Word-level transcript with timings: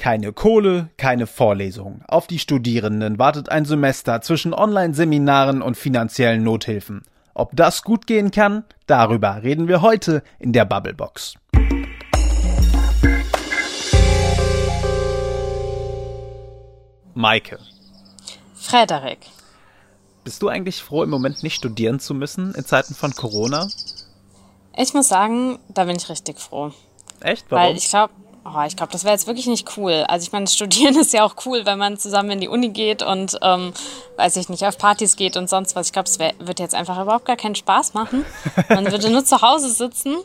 Keine 0.00 0.32
Kohle, 0.32 0.88
keine 0.96 1.26
Vorlesung. 1.26 2.00
Auf 2.08 2.26
die 2.26 2.38
Studierenden 2.38 3.18
wartet 3.18 3.50
ein 3.50 3.66
Semester 3.66 4.22
zwischen 4.22 4.54
Online-Seminaren 4.54 5.60
und 5.60 5.76
finanziellen 5.76 6.42
Nothilfen. 6.42 7.02
Ob 7.34 7.54
das 7.54 7.82
gut 7.82 8.06
gehen 8.06 8.30
kann, 8.30 8.64
darüber 8.86 9.42
reden 9.42 9.68
wir 9.68 9.82
heute 9.82 10.22
in 10.38 10.54
der 10.54 10.64
Bubblebox. 10.64 11.34
Maike. 17.12 17.58
Frederik. 18.54 19.18
Bist 20.24 20.40
du 20.40 20.48
eigentlich 20.48 20.82
froh, 20.82 21.02
im 21.02 21.10
Moment 21.10 21.42
nicht 21.42 21.56
studieren 21.56 22.00
zu 22.00 22.14
müssen 22.14 22.54
in 22.54 22.64
Zeiten 22.64 22.94
von 22.94 23.12
Corona? 23.12 23.68
Ich 24.74 24.94
muss 24.94 25.08
sagen, 25.08 25.58
da 25.68 25.84
bin 25.84 25.96
ich 25.96 26.08
richtig 26.08 26.38
froh. 26.38 26.72
Echt? 27.20 27.44
Warum? 27.50 27.66
Weil 27.66 27.76
ich 27.76 27.90
glaube, 27.90 28.14
Oh, 28.44 28.62
ich 28.66 28.74
glaube, 28.74 28.90
das 28.92 29.04
wäre 29.04 29.12
jetzt 29.12 29.26
wirklich 29.26 29.46
nicht 29.46 29.76
cool. 29.76 30.04
Also 30.08 30.24
ich 30.24 30.32
meine, 30.32 30.46
Studieren 30.46 30.96
ist 31.00 31.12
ja 31.12 31.24
auch 31.24 31.34
cool, 31.44 31.66
wenn 31.66 31.78
man 31.78 31.98
zusammen 31.98 32.30
in 32.30 32.40
die 32.40 32.48
Uni 32.48 32.70
geht 32.70 33.02
und, 33.02 33.38
ähm, 33.42 33.72
weiß 34.16 34.36
ich 34.36 34.48
nicht, 34.48 34.64
auf 34.64 34.78
Partys 34.78 35.16
geht 35.16 35.36
und 35.36 35.48
sonst 35.48 35.76
was. 35.76 35.88
Ich 35.88 35.92
glaube, 35.92 36.08
es 36.08 36.18
wird 36.18 36.58
jetzt 36.58 36.74
einfach 36.74 37.00
überhaupt 37.00 37.26
gar 37.26 37.36
keinen 37.36 37.54
Spaß 37.54 37.94
machen. 37.94 38.24
Man 38.68 38.90
würde 38.90 39.10
nur 39.10 39.24
zu 39.24 39.42
Hause 39.42 39.70
sitzen, 39.70 40.16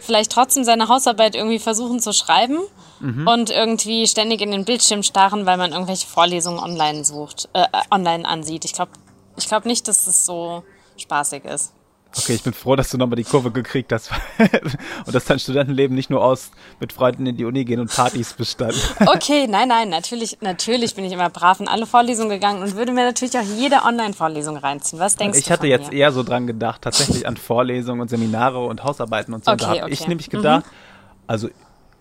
vielleicht 0.00 0.32
trotzdem 0.32 0.64
seine 0.64 0.88
Hausarbeit 0.88 1.34
irgendwie 1.34 1.58
versuchen 1.58 2.00
zu 2.00 2.12
schreiben 2.12 2.58
mhm. 3.00 3.28
und 3.28 3.50
irgendwie 3.50 4.06
ständig 4.06 4.40
in 4.40 4.50
den 4.50 4.64
Bildschirm 4.64 5.02
starren, 5.02 5.44
weil 5.44 5.58
man 5.58 5.72
irgendwelche 5.72 6.06
Vorlesungen 6.06 6.58
online 6.58 7.04
sucht, 7.04 7.48
äh, 7.52 7.66
online 7.90 8.26
ansieht. 8.26 8.64
Ich 8.64 8.72
glaube 8.72 8.92
ich 9.36 9.48
glaub 9.48 9.64
nicht, 9.64 9.88
dass 9.88 10.06
es 10.06 10.26
so 10.26 10.64
spaßig 10.96 11.44
ist. 11.44 11.72
Okay, 12.16 12.34
ich 12.34 12.42
bin 12.42 12.52
froh, 12.52 12.74
dass 12.74 12.90
du 12.90 12.98
nochmal 12.98 13.16
die 13.16 13.24
Kurve 13.24 13.52
gekriegt 13.52 13.92
hast 13.92 14.10
und 15.06 15.14
dass 15.14 15.26
dein 15.26 15.38
Studentenleben 15.38 15.94
nicht 15.94 16.10
nur 16.10 16.24
aus 16.24 16.50
mit 16.80 16.92
Freunden 16.92 17.24
in 17.26 17.36
die 17.36 17.44
Uni 17.44 17.64
gehen 17.64 17.78
und 17.78 17.90
Partys 17.90 18.32
bestand. 18.32 18.74
Okay, 19.06 19.46
nein, 19.46 19.68
nein, 19.68 19.88
natürlich, 19.88 20.38
natürlich 20.40 20.96
bin 20.96 21.04
ich 21.04 21.12
immer 21.12 21.30
brav 21.30 21.60
in 21.60 21.68
alle 21.68 21.86
Vorlesungen 21.86 22.30
gegangen 22.30 22.62
und 22.62 22.74
würde 22.74 22.90
mir 22.92 23.04
natürlich 23.04 23.38
auch 23.38 23.44
jede 23.56 23.82
Online-Vorlesung 23.84 24.56
reinziehen. 24.56 24.98
Was 24.98 25.14
denkst 25.14 25.38
ich 25.38 25.44
du? 25.44 25.48
Ich 25.48 25.52
hatte 25.52 25.66
jetzt 25.68 25.92
mir? 25.92 25.98
eher 25.98 26.10
so 26.12 26.24
dran 26.24 26.48
gedacht, 26.48 26.82
tatsächlich 26.82 27.28
an 27.28 27.36
Vorlesungen 27.36 28.00
und 28.00 28.08
Seminare 28.08 28.58
und 28.64 28.82
Hausarbeiten 28.82 29.32
und 29.32 29.44
so. 29.44 29.52
Okay, 29.52 29.60
da 29.60 29.68
habe 29.68 29.82
okay. 29.82 29.92
ich 29.92 30.08
nämlich 30.08 30.30
gedacht, 30.30 30.66
mhm. 30.66 31.22
also 31.28 31.48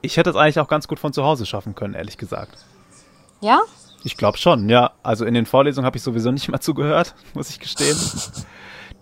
ich 0.01 0.17
hätte 0.17 0.31
es 0.31 0.35
eigentlich 0.35 0.59
auch 0.59 0.67
ganz 0.67 0.87
gut 0.87 0.99
von 0.99 1.13
zu 1.13 1.23
Hause 1.23 1.45
schaffen 1.45 1.75
können, 1.75 1.93
ehrlich 1.93 2.17
gesagt. 2.17 2.57
Ja? 3.41 3.61
Ich 4.03 4.17
glaube 4.17 4.37
schon, 4.37 4.69
ja. 4.69 4.91
Also 5.03 5.25
in 5.25 5.33
den 5.33 5.45
Vorlesungen 5.45 5.85
habe 5.85 5.97
ich 5.97 6.03
sowieso 6.03 6.31
nicht 6.31 6.49
mal 6.49 6.59
zugehört, 6.59 7.13
muss 7.33 7.49
ich 7.49 7.59
gestehen. 7.59 7.97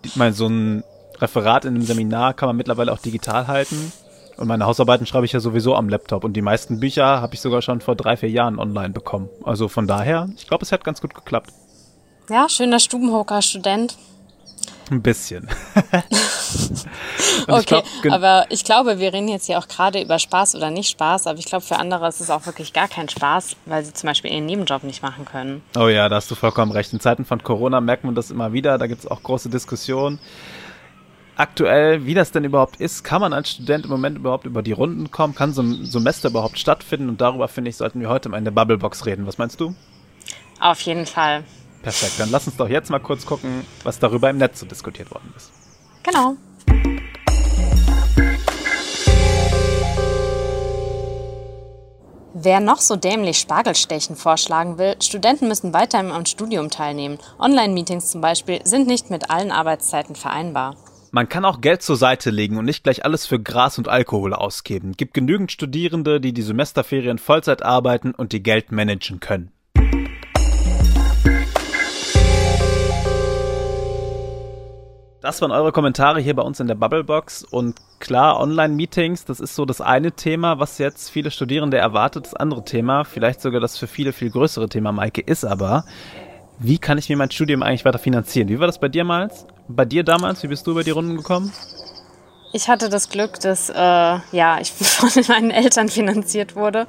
Ich 0.02 0.16
meine, 0.16 0.34
so 0.34 0.48
ein 0.48 0.84
Referat 1.20 1.64
in 1.64 1.74
einem 1.74 1.84
Seminar 1.84 2.34
kann 2.34 2.48
man 2.48 2.56
mittlerweile 2.56 2.92
auch 2.92 2.98
digital 2.98 3.46
halten. 3.46 3.92
Und 4.36 4.46
meine 4.46 4.66
Hausarbeiten 4.66 5.04
schreibe 5.04 5.26
ich 5.26 5.32
ja 5.32 5.40
sowieso 5.40 5.74
am 5.74 5.88
Laptop. 5.88 6.22
Und 6.22 6.34
die 6.34 6.42
meisten 6.42 6.78
Bücher 6.78 7.20
habe 7.20 7.34
ich 7.34 7.40
sogar 7.40 7.60
schon 7.60 7.80
vor 7.80 7.96
drei, 7.96 8.16
vier 8.16 8.30
Jahren 8.30 8.60
online 8.60 8.90
bekommen. 8.90 9.28
Also 9.42 9.66
von 9.68 9.88
daher, 9.88 10.28
ich 10.36 10.46
glaube, 10.46 10.64
es 10.64 10.70
hat 10.70 10.84
ganz 10.84 11.00
gut 11.00 11.12
geklappt. 11.12 11.50
Ja, 12.30 12.48
schöner 12.48 12.78
Stubenhocker-Student. 12.78 13.96
Ein 14.90 15.02
bisschen. 15.02 15.48
okay, 17.48 17.82
glaub, 18.02 18.14
aber 18.14 18.46
ich 18.48 18.64
glaube, 18.64 18.98
wir 18.98 19.12
reden 19.12 19.28
jetzt 19.28 19.46
hier 19.46 19.58
auch 19.58 19.68
gerade 19.68 20.00
über 20.00 20.18
Spaß 20.18 20.54
oder 20.54 20.70
nicht 20.70 20.88
Spaß, 20.88 21.26
aber 21.26 21.38
ich 21.38 21.44
glaube, 21.44 21.64
für 21.64 21.76
andere 21.76 22.08
ist 22.08 22.20
es 22.20 22.30
auch 22.30 22.46
wirklich 22.46 22.72
gar 22.72 22.88
kein 22.88 23.08
Spaß, 23.08 23.56
weil 23.66 23.84
sie 23.84 23.92
zum 23.92 24.06
Beispiel 24.06 24.30
ihren 24.32 24.46
Nebenjob 24.46 24.84
nicht 24.84 25.02
machen 25.02 25.24
können. 25.26 25.62
Oh 25.76 25.88
ja, 25.88 26.08
da 26.08 26.16
hast 26.16 26.30
du 26.30 26.34
vollkommen 26.34 26.72
recht. 26.72 26.92
In 26.92 27.00
Zeiten 27.00 27.24
von 27.24 27.42
Corona 27.42 27.80
merkt 27.80 28.04
man 28.04 28.14
das 28.14 28.30
immer 28.30 28.52
wieder. 28.52 28.78
Da 28.78 28.86
gibt 28.86 29.00
es 29.00 29.10
auch 29.10 29.22
große 29.22 29.50
Diskussionen 29.50 30.18
aktuell, 31.38 32.04
wie 32.04 32.14
das 32.14 32.32
denn 32.32 32.44
überhaupt 32.44 32.80
ist. 32.80 33.04
Kann 33.04 33.20
man 33.20 33.32
als 33.32 33.50
Student 33.50 33.84
im 33.84 33.90
Moment 33.90 34.18
überhaupt 34.18 34.44
über 34.44 34.62
die 34.62 34.72
Runden 34.72 35.10
kommen? 35.10 35.34
Kann 35.34 35.52
so 35.52 35.62
ein 35.62 35.84
Semester 35.84 36.28
überhaupt 36.28 36.58
stattfinden? 36.58 37.08
Und 37.08 37.20
darüber, 37.20 37.48
finde 37.48 37.70
ich, 37.70 37.76
sollten 37.76 38.00
wir 38.00 38.08
heute 38.08 38.28
mal 38.28 38.38
in 38.38 38.44
der 38.44 38.50
Bubblebox 38.50 39.06
reden. 39.06 39.26
Was 39.26 39.38
meinst 39.38 39.60
du? 39.60 39.74
Auf 40.60 40.80
jeden 40.80 41.06
Fall. 41.06 41.44
Perfekt, 41.82 42.18
dann 42.18 42.30
lass 42.30 42.46
uns 42.46 42.56
doch 42.56 42.68
jetzt 42.68 42.90
mal 42.90 42.98
kurz 42.98 43.24
gucken, 43.24 43.64
was 43.84 44.00
darüber 44.00 44.28
im 44.28 44.38
Netz 44.38 44.58
so 44.58 44.66
diskutiert 44.66 45.10
worden 45.12 45.32
ist. 45.36 45.52
Genau. 46.02 46.36
Wer 52.34 52.60
noch 52.60 52.80
so 52.80 52.96
dämlich 52.96 53.38
Spargelstechen 53.38 54.16
vorschlagen 54.16 54.78
will, 54.78 54.96
Studenten 55.02 55.48
müssen 55.48 55.72
weiterhin 55.72 56.10
am 56.10 56.24
Studium 56.24 56.70
teilnehmen. 56.70 57.18
Online-Meetings 57.38 58.10
zum 58.10 58.20
Beispiel 58.20 58.60
sind 58.64 58.86
nicht 58.86 59.10
mit 59.10 59.30
allen 59.30 59.50
Arbeitszeiten 59.50 60.14
vereinbar. 60.14 60.76
Man 61.10 61.28
kann 61.28 61.46
auch 61.46 61.62
Geld 61.62 61.80
zur 61.80 61.96
Seite 61.96 62.28
legen 62.28 62.58
und 62.58 62.66
nicht 62.66 62.84
gleich 62.84 63.04
alles 63.04 63.26
für 63.26 63.40
Gras 63.40 63.78
und 63.78 63.88
Alkohol 63.88 64.34
ausgeben. 64.34 64.92
Gibt 64.92 65.14
genügend 65.14 65.50
Studierende, 65.50 66.20
die 66.20 66.34
die 66.34 66.42
Semesterferien 66.42 67.16
Vollzeit 67.16 67.62
arbeiten 67.62 68.12
und 68.12 68.32
die 68.32 68.42
Geld 68.42 68.72
managen 68.72 69.18
können. 69.18 69.50
Das 75.20 75.40
waren 75.40 75.50
eure 75.50 75.72
Kommentare 75.72 76.20
hier 76.20 76.36
bei 76.36 76.42
uns 76.42 76.60
in 76.60 76.68
der 76.68 76.74
Bubblebox. 76.74 77.42
Und 77.42 77.80
klar, 78.00 78.38
Online-Meetings, 78.38 79.24
das 79.24 79.40
ist 79.40 79.54
so 79.54 79.64
das 79.64 79.80
eine 79.80 80.12
Thema, 80.12 80.58
was 80.58 80.76
jetzt 80.78 81.10
viele 81.10 81.30
Studierende 81.30 81.78
erwartet. 81.78 82.26
Das 82.26 82.34
andere 82.34 82.64
Thema, 82.64 83.04
vielleicht 83.04 83.40
sogar 83.40 83.60
das 83.60 83.78
für 83.78 83.86
viele 83.86 84.12
viel 84.12 84.30
größere 84.30 84.68
Thema, 84.68 84.92
Maike, 84.92 85.22
ist 85.22 85.44
aber, 85.44 85.84
wie 86.58 86.78
kann 86.78 86.98
ich 86.98 87.08
mir 87.08 87.16
mein 87.16 87.30
Studium 87.30 87.62
eigentlich 87.62 87.84
weiter 87.84 87.98
finanzieren? 87.98 88.48
Wie 88.48 88.58
war 88.58 88.66
das 88.66 88.78
bei 88.78 88.88
dir 88.88 89.04
mal? 89.04 89.30
Bei 89.68 89.84
dir 89.84 90.02
damals? 90.02 90.42
Wie 90.42 90.48
bist 90.48 90.66
du 90.66 90.72
über 90.72 90.82
die 90.82 90.90
Runden 90.90 91.16
gekommen? 91.16 91.52
Ich 92.52 92.68
hatte 92.68 92.88
das 92.88 93.10
Glück, 93.10 93.38
dass 93.40 93.68
äh, 93.68 93.74
ja, 93.74 94.58
ich 94.60 94.72
von 94.72 95.10
meinen 95.28 95.50
Eltern 95.50 95.88
finanziert 95.88 96.56
wurde. 96.56 96.86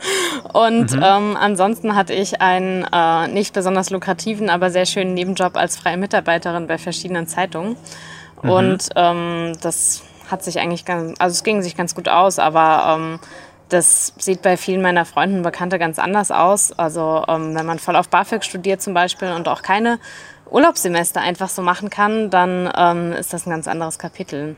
Und 0.54 0.94
mhm. 0.94 1.04
ähm, 1.04 1.38
ansonsten 1.38 1.96
hatte 1.96 2.14
ich 2.14 2.42
einen 2.42 2.86
äh, 2.92 3.28
nicht 3.28 3.54
besonders 3.54 3.90
lukrativen, 3.90 4.50
aber 4.50 4.72
sehr 4.72 4.86
schönen 4.86 5.14
Nebenjob 5.14 5.58
als 5.58 5.78
freie 5.78 5.98
Mitarbeiterin 5.98 6.68
bei 6.68 6.78
verschiedenen 6.78 7.28
Zeitungen. 7.28 7.76
Mhm. 8.42 8.50
Und 8.50 8.90
ähm, 8.96 9.54
das 9.62 10.04
hat 10.32 10.44
sich 10.44 10.60
eigentlich 10.60 10.86
ganz, 10.86 11.16
also 11.20 11.34
es 11.34 11.44
ging 11.44 11.62
sich 11.62 11.76
ganz 11.76 11.96
gut 11.96 12.08
aus, 12.08 12.40
aber 12.40 12.96
ähm, 12.98 13.20
das 13.70 14.14
sieht 14.18 14.42
bei 14.42 14.58
vielen 14.58 14.82
meiner 14.82 15.06
Freunde 15.06 15.38
und 15.38 15.44
Bekannte 15.44 15.80
ganz 15.80 16.00
anders 16.00 16.32
aus. 16.32 16.72
Also 16.72 17.24
ähm, 17.28 17.56
wenn 17.56 17.66
man 17.66 17.80
voll 17.80 17.96
auf 17.96 18.10
BAföG 18.10 18.44
studiert 18.44 18.82
zum 18.82 18.94
Beispiel 18.94 19.32
und 19.32 19.48
auch 19.48 19.62
keine 19.62 20.00
Urlaubssemester 20.50 21.22
einfach 21.22 21.50
so 21.50 21.62
machen 21.62 21.90
kann, 21.90 22.30
dann 22.30 22.72
ähm, 22.76 23.14
ist 23.14 23.34
das 23.34 23.46
ein 23.46 23.52
ganz 23.52 23.68
anderes 23.68 24.00
Kapitel. 24.00 24.56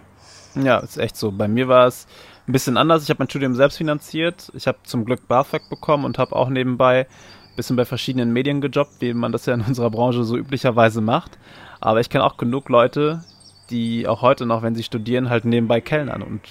Ja, 0.55 0.79
ist 0.79 0.97
echt 0.97 1.17
so. 1.17 1.31
Bei 1.31 1.47
mir 1.47 1.67
war 1.67 1.87
es 1.87 2.07
ein 2.47 2.51
bisschen 2.51 2.77
anders. 2.77 3.03
Ich 3.03 3.09
habe 3.09 3.19
mein 3.19 3.29
Studium 3.29 3.55
selbst 3.55 3.77
finanziert. 3.77 4.51
Ich 4.55 4.67
habe 4.67 4.79
zum 4.83 5.05
Glück 5.05 5.27
BAföG 5.27 5.69
bekommen 5.69 6.05
und 6.05 6.17
habe 6.17 6.35
auch 6.35 6.49
nebenbei 6.49 7.01
ein 7.01 7.55
bisschen 7.55 7.75
bei 7.75 7.85
verschiedenen 7.85 8.31
Medien 8.33 8.61
gejobbt, 8.61 8.99
wie 8.99 9.13
man 9.13 9.31
das 9.31 9.45
ja 9.45 9.53
in 9.53 9.61
unserer 9.67 9.91
Branche 9.91 10.23
so 10.23 10.37
üblicherweise 10.37 11.01
macht. 11.01 11.37
Aber 11.79 11.99
ich 11.99 12.09
kenne 12.09 12.23
auch 12.23 12.37
genug 12.37 12.69
Leute, 12.69 13.23
die 13.69 14.07
auch 14.07 14.21
heute 14.21 14.45
noch, 14.45 14.61
wenn 14.61 14.75
sie 14.75 14.83
studieren, 14.83 15.29
halt 15.29 15.45
nebenbei 15.45 15.81
kellnern 15.81 16.21
und 16.21 16.41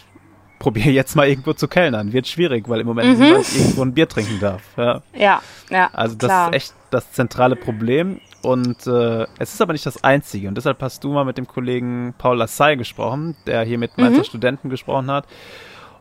probiere 0.60 0.90
jetzt 0.90 1.16
mal 1.16 1.26
irgendwo 1.26 1.54
zu 1.54 1.66
kellnern. 1.66 2.12
Wird 2.12 2.28
schwierig, 2.28 2.68
weil 2.68 2.80
im 2.80 2.86
Moment 2.86 3.18
mhm. 3.18 3.24
niemand 3.24 3.56
irgendwo 3.56 3.82
ein 3.82 3.94
Bier 3.94 4.08
trinken 4.08 4.38
darf. 4.38 4.62
Ja, 4.76 5.02
ja. 5.12 5.42
ja 5.70 5.90
also 5.92 6.14
das 6.14 6.28
klar. 6.28 6.50
ist 6.50 6.54
echt 6.54 6.74
das 6.90 7.10
zentrale 7.10 7.56
Problem. 7.56 8.20
Und 8.42 8.86
äh, 8.86 9.26
es 9.38 9.54
ist 9.54 9.60
aber 9.60 9.72
nicht 9.72 9.86
das 9.86 10.04
Einzige. 10.04 10.48
Und 10.48 10.54
deshalb 10.54 10.80
hast 10.82 11.02
du 11.02 11.12
mal 11.12 11.24
mit 11.24 11.38
dem 11.38 11.48
Kollegen 11.48 12.14
Paul 12.16 12.36
Lassay 12.36 12.76
gesprochen, 12.76 13.36
der 13.46 13.64
hier 13.64 13.78
mit 13.78 13.98
Mainzer 13.98 14.20
mhm. 14.20 14.24
Studenten 14.24 14.70
gesprochen 14.70 15.10
hat 15.10 15.26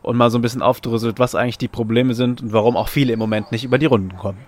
und 0.02 0.16
mal 0.16 0.30
so 0.30 0.38
ein 0.38 0.42
bisschen 0.42 0.62
aufdröselt, 0.62 1.18
was 1.18 1.34
eigentlich 1.34 1.58
die 1.58 1.68
Probleme 1.68 2.14
sind 2.14 2.42
und 2.42 2.52
warum 2.52 2.76
auch 2.76 2.88
viele 2.88 3.12
im 3.14 3.18
Moment 3.18 3.52
nicht 3.52 3.64
über 3.64 3.78
die 3.78 3.86
Runden 3.86 4.16
kommen. 4.16 4.38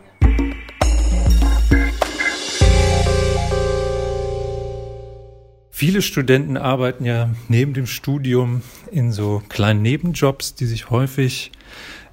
Viele 5.82 6.00
Studenten 6.00 6.56
arbeiten 6.56 7.04
ja 7.04 7.30
neben 7.48 7.74
dem 7.74 7.88
Studium 7.88 8.62
in 8.92 9.10
so 9.10 9.42
kleinen 9.48 9.82
Nebenjobs, 9.82 10.54
die 10.54 10.66
sich 10.66 10.90
häufig 10.90 11.50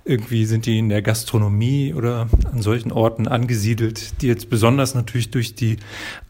irgendwie 0.04 0.46
sind 0.46 0.66
die 0.66 0.80
in 0.80 0.90
der 0.90 1.04
Gastronomie 1.04 1.94
oder 1.94 2.28
an 2.52 2.64
solchen 2.64 2.92
Orten 2.92 3.28
angesiedelt, 3.28 4.24
die 4.24 4.28
jetzt 4.28 4.50
besonders 4.50 4.96
natürlich 4.96 5.30
durch 5.30 5.54
die 5.54 5.78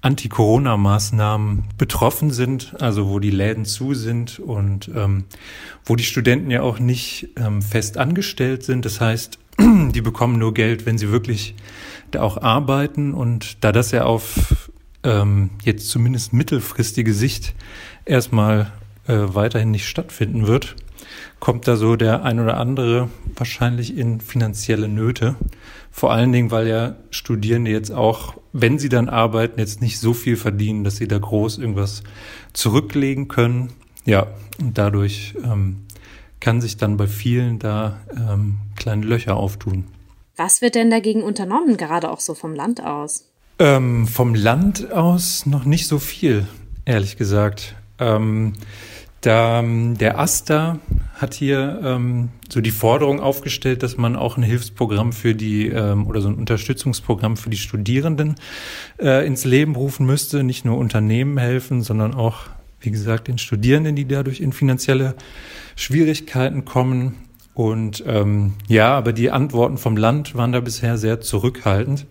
Anti-Corona-Maßnahmen 0.01 1.63
betroffen 1.77 2.31
sind, 2.31 2.75
also 2.81 3.07
wo 3.07 3.19
die 3.19 3.31
Läden 3.31 3.63
zu 3.63 3.94
sind 3.94 4.39
und 4.39 4.92
ähm, 4.94 5.24
wo 5.85 5.95
die 5.95 6.03
Studenten 6.03 6.51
ja 6.51 6.62
auch 6.62 6.80
nicht 6.80 7.30
ähm, 7.38 7.62
fest 7.62 7.97
angestellt 7.97 8.63
sind. 8.63 8.83
Das 8.83 9.00
heißt, 9.00 9.39
die 9.59 10.01
bekommen 10.01 10.39
nur 10.39 10.53
Geld, 10.53 10.85
wenn 10.85 10.97
sie 10.97 11.09
wirklich 11.09 11.56
da 12.12 12.21
auch 12.21 12.35
arbeiten. 12.35 13.13
Und 13.13 13.63
da 13.63 13.71
das 13.71 13.92
ja 13.92 14.03
auf 14.03 14.69
ähm, 15.04 15.51
jetzt 15.63 15.90
zumindest 15.90 16.34
mittelfristige 16.34 17.13
Sicht 17.13 17.54
erstmal 18.06 18.72
äh, 19.07 19.18
weiterhin 19.18 19.72
nicht 19.72 19.88
stattfinden 19.88 20.48
wird, 20.48 20.75
kommt 21.40 21.68
da 21.68 21.75
so 21.75 21.96
der 21.96 22.24
ein 22.24 22.40
oder 22.40 22.57
andere 22.57 23.10
wahrscheinlich 23.36 23.98
in 23.98 24.22
finanzielle 24.22 24.88
Nöte. 24.88 25.36
Vor 25.92 26.12
allen 26.12 26.31
Dingen, 26.31 26.51
weil 26.51 26.68
ja 26.68 26.96
Studierende 27.10 27.72
jetzt 27.72 27.92
auch, 27.92 28.36
wenn 28.54 28.78
sie 28.80 28.90
dann 28.90 29.10
arbeiten, 29.10 29.60
jetzt 29.60 29.81
nicht 29.81 30.00
so 30.00 30.13
viel 30.13 30.38
verdienen, 30.38 30.84
dass 30.84 30.98
sie 30.98 31.07
da 31.07 31.18
groß 31.18 31.57
irgendwas 31.57 32.04
zurücklegen 32.54 33.28
können. 33.28 33.72
Ja, 34.06 34.28
und 34.60 34.78
dadurch 34.78 35.36
ähm, 35.44 35.86
kann 36.40 36.62
sich 36.62 36.78
dann 36.78 36.98
bei 36.98 37.07
vielen 37.07 37.60
da 37.60 38.00
ähm, 38.16 38.60
kleine 38.75 39.06
Löcher 39.06 39.36
auftun. 39.36 39.88
Was 40.36 40.62
wird 40.62 40.75
denn 40.75 40.90
dagegen 40.90 41.22
unternommen, 41.24 41.75
gerade 41.75 42.10
auch 42.10 42.22
so 42.22 42.34
vom 42.34 42.54
Land 42.54 42.84
aus? 42.84 43.29
Ähm, 43.61 44.07
vom 44.07 44.35
Land 44.35 44.94
aus 44.94 45.45
noch 45.45 45.65
nicht 45.65 45.88
so 45.88 46.00
viel, 46.00 46.47
ehrlich 46.85 47.17
gesagt. 47.17 47.75
Ähm, 48.00 48.53
da, 49.19 49.61
der 49.61 50.17
AStA 50.17 50.79
hat 51.15 51.33
hier 51.33 51.81
ähm, 51.83 52.29
so 52.47 52.61
die 52.61 52.71
Forderung 52.71 53.19
aufgestellt, 53.19 53.83
dass 53.83 53.97
man 53.97 54.15
auch 54.15 54.38
ein 54.38 54.44
Hilfsprogramm 54.44 55.11
für 55.11 55.35
die 55.35 55.67
ähm, 55.67 56.07
oder 56.07 56.21
so 56.21 56.29
ein 56.29 56.35
Unterstützungsprogramm 56.35 57.35
für 57.35 57.50
die 57.50 57.57
Studierenden 57.57 58.35
äh, 58.97 59.27
ins 59.27 59.44
Leben 59.44 59.75
rufen 59.75 60.06
müsste. 60.06 60.45
Nicht 60.45 60.63
nur 60.63 60.77
Unternehmen 60.77 61.38
helfen, 61.38 61.81
sondern 61.81 62.13
auch, 62.13 62.44
wie 62.79 62.91
gesagt, 62.91 63.27
den 63.27 63.39
Studierenden, 63.39 63.97
die 63.97 64.07
dadurch 64.07 64.39
in 64.39 64.53
finanzielle 64.53 65.15
Schwierigkeiten 65.75 66.63
kommen. 66.63 67.15
Und 67.53 68.06
ähm, 68.07 68.53
ja, 68.69 68.97
aber 68.97 69.11
die 69.11 69.31
Antworten 69.31 69.77
vom 69.77 69.97
Land 69.97 70.33
waren 70.33 70.53
da 70.53 70.61
bisher 70.61 70.97
sehr 70.97 71.19
zurückhaltend 71.19 72.06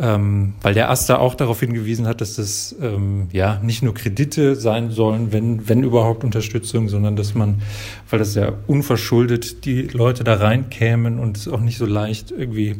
ähm, 0.00 0.54
weil 0.62 0.74
der 0.74 0.90
AStA 0.90 1.18
auch 1.18 1.34
darauf 1.34 1.60
hingewiesen 1.60 2.06
hat, 2.06 2.20
dass 2.20 2.34
das 2.34 2.74
ähm, 2.80 3.28
ja 3.32 3.58
nicht 3.62 3.82
nur 3.82 3.94
Kredite 3.94 4.54
sein 4.54 4.90
sollen, 4.90 5.32
wenn, 5.32 5.68
wenn 5.68 5.82
überhaupt 5.82 6.22
Unterstützung, 6.22 6.88
sondern 6.88 7.16
dass 7.16 7.34
man, 7.34 7.62
weil 8.08 8.20
das 8.20 8.34
ja 8.34 8.52
unverschuldet 8.68 9.64
die 9.64 9.82
Leute 9.82 10.22
da 10.22 10.34
reinkämen 10.34 11.18
und 11.18 11.36
es 11.36 11.48
auch 11.48 11.60
nicht 11.60 11.78
so 11.78 11.86
leicht 11.86 12.30
irgendwie 12.30 12.76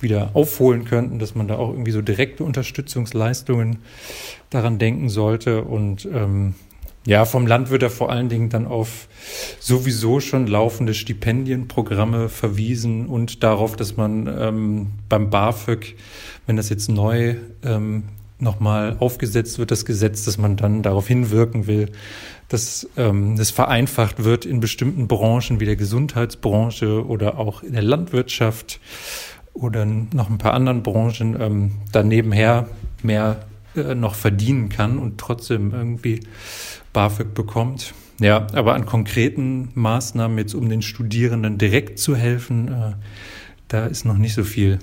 wieder 0.00 0.30
aufholen 0.34 0.84
könnten, 0.84 1.18
dass 1.18 1.34
man 1.34 1.48
da 1.48 1.56
auch 1.56 1.70
irgendwie 1.70 1.92
so 1.92 2.02
direkte 2.02 2.42
Unterstützungsleistungen 2.44 3.78
daran 4.50 4.78
denken 4.78 5.08
sollte. 5.08 5.62
Und 5.62 6.06
ähm, 6.12 6.54
ja, 7.06 7.24
vom 7.24 7.46
Land 7.46 7.70
wird 7.70 7.82
er 7.82 7.90
vor 7.90 8.10
allen 8.10 8.28
Dingen 8.28 8.50
dann 8.50 8.66
auf 8.66 9.08
sowieso 9.60 10.20
schon 10.20 10.46
laufende 10.46 10.92
Stipendienprogramme 10.92 12.28
verwiesen 12.28 13.06
und 13.06 13.42
darauf, 13.42 13.76
dass 13.76 13.96
man 13.96 14.26
ähm, 14.26 14.86
beim 15.08 15.30
BAföG 15.30 15.94
wenn 16.46 16.56
das 16.56 16.68
jetzt 16.68 16.88
neu 16.88 17.36
ähm, 17.64 18.04
nochmal 18.38 18.96
aufgesetzt 19.00 19.58
wird, 19.58 19.70
das 19.70 19.84
Gesetz, 19.84 20.24
dass 20.24 20.38
man 20.38 20.56
dann 20.56 20.82
darauf 20.82 21.08
hinwirken 21.08 21.66
will, 21.66 21.90
dass 22.48 22.88
ähm, 22.96 23.36
das 23.36 23.50
vereinfacht 23.50 24.24
wird 24.24 24.44
in 24.44 24.60
bestimmten 24.60 25.08
Branchen 25.08 25.58
wie 25.58 25.64
der 25.64 25.76
Gesundheitsbranche 25.76 27.04
oder 27.04 27.38
auch 27.38 27.62
in 27.62 27.72
der 27.72 27.82
Landwirtschaft 27.82 28.80
oder 29.52 29.84
noch 29.84 30.30
ein 30.30 30.38
paar 30.38 30.54
anderen 30.54 30.82
Branchen 30.82 31.36
ähm, 31.40 31.72
da 31.92 32.02
nebenher 32.02 32.68
mehr 33.02 33.46
äh, 33.74 33.94
noch 33.94 34.14
verdienen 34.14 34.68
kann 34.68 34.98
und 34.98 35.18
trotzdem 35.18 35.72
irgendwie 35.72 36.20
BAföG 36.96 37.34
bekommt. 37.34 37.92
Ja, 38.20 38.46
aber 38.54 38.72
an 38.72 38.86
konkreten 38.86 39.68
Maßnahmen 39.74 40.38
jetzt, 40.38 40.54
um 40.54 40.70
den 40.70 40.80
Studierenden 40.80 41.58
direkt 41.58 41.98
zu 41.98 42.16
helfen, 42.16 42.68
äh, 42.68 42.92
da 43.68 43.84
ist 43.84 44.06
noch 44.06 44.16
nicht 44.16 44.32
so 44.32 44.44
viel 44.44 44.78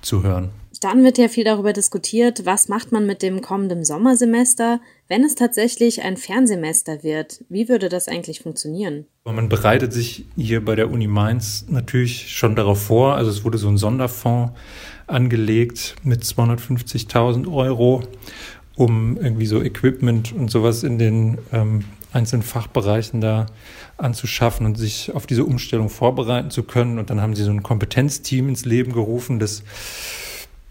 zu 0.00 0.22
hören. 0.22 0.48
Dann 0.80 1.04
wird 1.04 1.18
ja 1.18 1.28
viel 1.28 1.44
darüber 1.44 1.74
diskutiert, 1.74 2.46
was 2.46 2.68
macht 2.68 2.90
man 2.90 3.04
mit 3.04 3.20
dem 3.20 3.42
kommenden 3.42 3.84
Sommersemester, 3.84 4.80
wenn 5.08 5.24
es 5.24 5.34
tatsächlich 5.34 6.02
ein 6.02 6.16
Fernsemester 6.16 7.02
wird. 7.02 7.44
Wie 7.50 7.68
würde 7.68 7.90
das 7.90 8.08
eigentlich 8.08 8.40
funktionieren? 8.40 9.04
Man 9.24 9.50
bereitet 9.50 9.92
sich 9.92 10.24
hier 10.36 10.64
bei 10.64 10.74
der 10.74 10.90
Uni 10.90 11.08
Mainz 11.08 11.66
natürlich 11.68 12.30
schon 12.30 12.56
darauf 12.56 12.80
vor. 12.80 13.16
Also 13.16 13.30
es 13.30 13.44
wurde 13.44 13.58
so 13.58 13.68
ein 13.68 13.76
Sonderfonds 13.76 14.52
angelegt 15.06 15.96
mit 16.04 16.22
250.000 16.22 17.52
Euro, 17.52 18.02
um 18.78 19.16
irgendwie 19.16 19.46
so 19.46 19.60
Equipment 19.60 20.32
und 20.32 20.52
sowas 20.52 20.84
in 20.84 20.98
den 20.98 21.38
ähm, 21.52 21.84
einzelnen 22.12 22.44
Fachbereichen 22.44 23.20
da 23.20 23.46
anzuschaffen 23.96 24.64
und 24.66 24.78
sich 24.78 25.12
auf 25.14 25.26
diese 25.26 25.44
Umstellung 25.44 25.90
vorbereiten 25.90 26.52
zu 26.52 26.62
können. 26.62 27.00
Und 27.00 27.10
dann 27.10 27.20
haben 27.20 27.34
sie 27.34 27.42
so 27.42 27.50
ein 27.50 27.64
Kompetenzteam 27.64 28.48
ins 28.48 28.64
Leben 28.64 28.92
gerufen, 28.92 29.40
das 29.40 29.64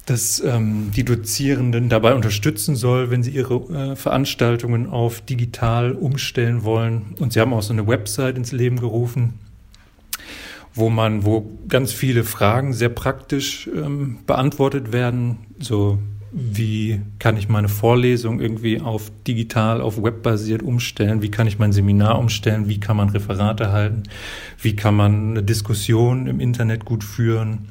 das 0.06 0.39
ähm, 0.39 0.92
die 0.95 1.04
Dozierenden 1.04 1.89
dabei 1.89 2.13
unterstützen 2.13 2.77
soll, 2.77 3.12
wenn 3.12 3.24
sie 3.24 3.31
ihre 3.31 3.56
äh, 3.56 3.95
Veranstaltungen 3.98 4.88
auf 4.88 5.19
digital 5.19 5.92
umstellen 5.92 6.63
wollen. 6.63 7.13
Und 7.19 7.33
sie 7.33 7.42
haben 7.42 7.51
auch 7.51 7.62
so 7.62 7.74
eine 7.74 7.88
Website 7.88 8.38
ins 8.38 8.54
Leben 8.54 8.80
gerufen, 8.80 9.33
wo 10.74 10.89
man, 10.89 11.25
wo 11.25 11.51
ganz 11.68 11.92
viele 11.92 12.24
Fragen 12.24 12.71
sehr 12.71 12.88
praktisch 12.88 13.68
ähm, 13.75 14.19
beantwortet 14.25 14.94
werden. 14.94 15.39
So 15.59 16.00
wie 16.39 17.01
kann 17.18 17.36
ich 17.36 17.50
meine 17.50 17.68
Vorlesung 17.68 18.39
irgendwie 18.39 18.80
auf 18.80 19.12
digital, 19.25 19.81
auf 19.81 20.04
webbasiert 20.04 20.62
umstellen? 20.62 21.24
Wie 21.24 21.31
kann 21.31 21.48
ich 21.48 21.57
mein 21.57 21.74
Seminar 21.74 22.19
umstellen? 22.19 22.69
Wie 22.69 22.80
kann 22.80 22.95
man 22.95 23.10
Referate 23.10 23.72
halten? 23.72 24.04
Wie 24.62 24.75
kann 24.75 24.95
man 24.95 25.31
eine 25.31 25.44
Diskussion 25.44 26.28
im 26.28 26.39
Internet 26.39 26.86
gut 26.86 27.04
führen? 27.04 27.69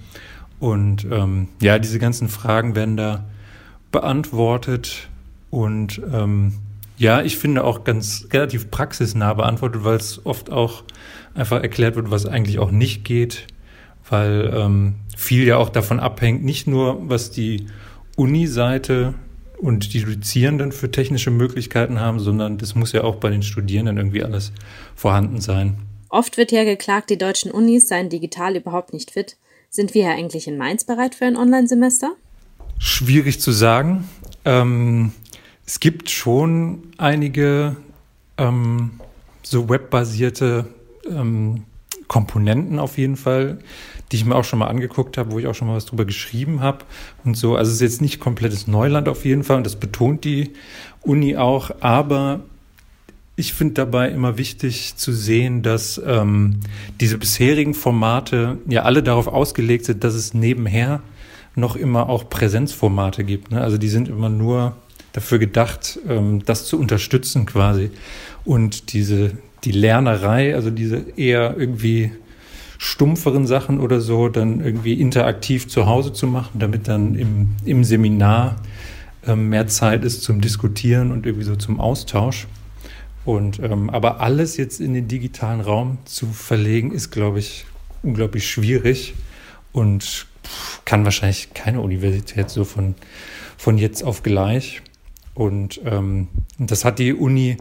Und 0.59 1.07
ähm, 1.09 1.47
ja, 1.63 1.79
diese 1.79 2.01
ganzen 2.01 2.29
Fragen 2.29 2.75
werden 2.75 2.97
da 2.97 3.25
beantwortet 3.93 5.11
und 5.51 6.03
ähm, 6.13 6.55
ja, 6.99 7.23
ich 7.23 7.37
finde 7.37 7.63
auch 7.63 7.85
ganz 7.85 8.27
relativ 8.33 8.73
praxisnah 8.73 9.35
beantwortet, 9.35 9.85
weil 9.85 9.97
es 9.97 10.27
oft 10.27 10.51
auch 10.51 10.83
einfach 11.35 11.63
erklärt 11.63 11.95
wird, 11.95 12.11
was 12.11 12.27
eigentlich 12.27 12.59
auch 12.59 12.73
nicht 12.73 13.05
geht, 13.05 13.47
weil 14.09 14.51
ähm, 14.53 14.97
viel 15.17 15.47
ja 15.47 15.57
auch 15.57 15.69
davon 15.69 16.01
abhängt, 16.01 16.43
nicht 16.43 16.67
nur 16.67 17.09
was 17.09 17.31
die 17.31 17.67
Uni-Seite 18.17 19.15
und 19.59 19.95
die 19.95 20.05
Dozierenden 20.05 20.73
für 20.73 20.91
technische 20.91 21.31
Möglichkeiten 21.31 22.01
haben, 22.01 22.21
sondern 22.21 22.59
das 22.59 22.75
muss 22.75 22.93
ja 22.93 23.05
auch 23.05 23.17
bei 23.17 23.31
den 23.31 23.43
Studierenden 23.43 23.97
irgendwie 23.97 24.23
alles 24.23 24.53
vorhanden 24.95 25.41
sein. 25.41 25.79
Oft 26.09 26.37
wird 26.37 26.53
ja 26.53 26.65
geklagt, 26.65 27.11
die 27.11 27.19
deutschen 27.19 27.51
Unis 27.51 27.89
seien 27.89 28.09
digital 28.09 28.57
überhaupt 28.57 28.93
nicht 28.93 29.11
fit. 29.11 29.37
Sind 29.71 29.95
wir 29.95 30.05
ja 30.05 30.11
eigentlich 30.13 30.47
in 30.47 30.57
Mainz 30.57 30.85
bereit 30.85 31.15
für 31.15 31.27
ein 31.27 31.37
Online-Semester? 31.37 32.13
Schwierig 32.79 33.41
zu 33.41 33.53
sagen. 33.53 34.09
Ähm, 34.45 35.13
es 35.67 35.81
gibt 35.81 36.11
schon 36.11 36.93
einige 36.99 37.77
ähm, 38.39 38.93
so 39.43 39.69
webbasierte 39.69 40.67
ähm, 41.09 41.65
Komponenten 42.09 42.79
auf 42.79 42.99
jeden 42.99 43.17
Fall, 43.17 43.59
die 44.11 44.17
ich 44.17 44.25
mir 44.25 44.37
auch 44.37 44.45
schon 44.45 44.59
mal 44.59 44.69
angeguckt 44.69 45.19
habe, 45.19 45.33
wo 45.33 45.39
ich 45.39 45.47
auch 45.47 45.55
schon 45.55 45.69
mal 45.69 45.77
was 45.77 45.87
drüber 45.87 46.05
geschrieben 46.05 46.61
habe 46.61 46.85
und 47.25 47.37
so. 47.37 47.57
Also 47.57 47.71
es 47.71 47.77
ist 47.77 47.83
jetzt 47.83 48.03
nicht 48.03 48.21
komplettes 48.21 48.67
Neuland 48.67 49.09
auf 49.09 49.25
jeden 49.25 49.43
Fall 49.43 49.57
und 49.57 49.67
das 49.67 49.77
betont 49.77 50.25
die 50.25 50.53
Uni 51.03 51.37
auch, 51.37 51.71
aber 51.81 52.41
ich 53.37 53.53
finde 53.53 53.75
dabei 53.75 54.09
immer 54.09 54.39
wichtig 54.39 54.97
zu 54.97 55.13
sehen, 55.13 55.63
dass 55.63 56.01
ähm, 56.05 56.61
diese 57.01 57.19
bisherigen 57.19 57.75
Formate 57.75 58.59
ja 58.67 58.83
alle 58.83 59.03
darauf 59.03 59.29
ausgelegt 59.29 59.85
sind, 59.85 60.05
dass 60.05 60.15
es 60.15 60.33
nebenher 60.33 61.03
noch 61.55 61.77
immer 61.77 62.09
auch 62.09 62.29
Präsenzformate 62.29 63.25
gibt. 63.25 63.51
Ne? 63.51 63.61
Also 63.61 63.77
die 63.77 63.89
sind 63.89 64.09
immer 64.09 64.31
nur 64.31 64.77
dafür 65.13 65.39
gedacht, 65.39 65.99
ähm, 66.09 66.45
das 66.45 66.67
zu 66.67 66.79
unterstützen 66.79 67.47
quasi. 67.47 67.91
Und 68.45 68.93
diese, 68.93 69.33
die 69.65 69.73
Lernerei, 69.73 70.55
also 70.55 70.71
diese 70.71 71.05
eher 71.17 71.57
irgendwie 71.57 72.13
stumpferen 72.79 73.47
Sachen 73.47 73.81
oder 73.81 74.01
so, 74.01 74.29
dann 74.29 74.61
irgendwie 74.61 74.95
interaktiv 74.95 75.69
zu 75.69 75.87
Hause 75.87 76.13
zu 76.13 76.27
machen, 76.27 76.59
damit 76.59 76.89
dann 76.89 77.15
im, 77.15 77.49
im 77.65 77.85
Seminar 77.85 78.57
ähm, 79.27 79.49
mehr 79.49 79.67
Zeit 79.67 80.05
ist 80.05 80.23
zum 80.23 80.41
Diskutieren 80.41 81.11
und 81.11 81.27
irgendwie 81.27 81.45
so 81.45 81.57
zum 81.57 81.81
Austausch. 81.81 82.47
Und 83.25 83.59
ähm, 83.59 83.91
aber 83.91 84.21
alles 84.21 84.57
jetzt 84.57 84.81
in 84.81 84.95
den 84.95 85.09
digitalen 85.09 85.61
Raum 85.61 85.99
zu 86.05 86.27
verlegen, 86.27 86.93
ist, 86.93 87.11
glaube 87.11 87.41
ich, 87.41 87.67
unglaublich 88.03 88.49
schwierig 88.49 89.15
und 89.73 90.27
kann 90.85 91.05
wahrscheinlich 91.05 91.53
keine 91.53 91.81
Universität 91.81 92.51
so 92.51 92.65
von, 92.65 92.95
von 93.57 93.79
jetzt 93.79 94.05
auf 94.05 94.23
gleich. 94.23 94.83
Und 95.35 95.81
ähm, 95.85 96.29
das 96.59 96.85
hat 96.85 97.01
die 97.01 97.13
Uni 97.13 97.57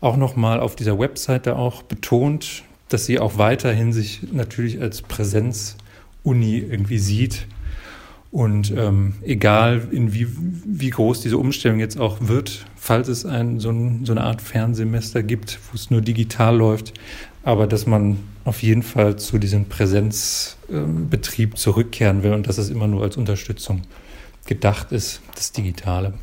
auch 0.00 0.16
nochmal 0.16 0.60
auf 0.60 0.76
dieser 0.76 0.98
Webseite 0.98 1.56
auch 1.56 1.82
betont, 1.82 2.62
dass 2.88 3.06
sie 3.06 3.18
auch 3.18 3.38
weiterhin 3.38 3.92
sich 3.92 4.20
natürlich 4.32 4.80
als 4.80 5.02
Präsenz-Uni 5.02 6.58
irgendwie 6.58 6.98
sieht 6.98 7.46
und 8.32 8.72
ähm, 8.76 9.14
egal, 9.22 9.88
in 9.90 10.14
wie, 10.14 10.28
wie 10.64 10.90
groß 10.90 11.20
diese 11.20 11.36
Umstellung 11.36 11.80
jetzt 11.80 11.98
auch 11.98 12.18
wird, 12.20 12.64
falls 12.76 13.08
es 13.08 13.26
ein, 13.26 13.58
so, 13.58 13.70
ein, 13.70 14.04
so 14.04 14.12
eine 14.12 14.22
Art 14.22 14.40
Fernsemester 14.40 15.24
gibt, 15.24 15.58
wo 15.70 15.74
es 15.74 15.90
nur 15.90 16.00
digital 16.00 16.56
läuft, 16.56 16.92
aber 17.42 17.66
dass 17.66 17.86
man 17.86 18.18
auf 18.44 18.62
jeden 18.62 18.82
Fall 18.82 19.16
zu 19.16 19.38
diesem 19.38 19.64
Präsenzbetrieb 19.66 21.50
ähm, 21.50 21.56
zurückkehren 21.56 22.22
will 22.22 22.32
und 22.32 22.46
dass 22.46 22.58
es 22.58 22.70
immer 22.70 22.86
nur 22.86 23.02
als 23.02 23.16
Unterstützung 23.16 23.82
gedacht 24.46 24.92
ist, 24.92 25.20
das 25.34 25.50
Digitale. 25.52 26.14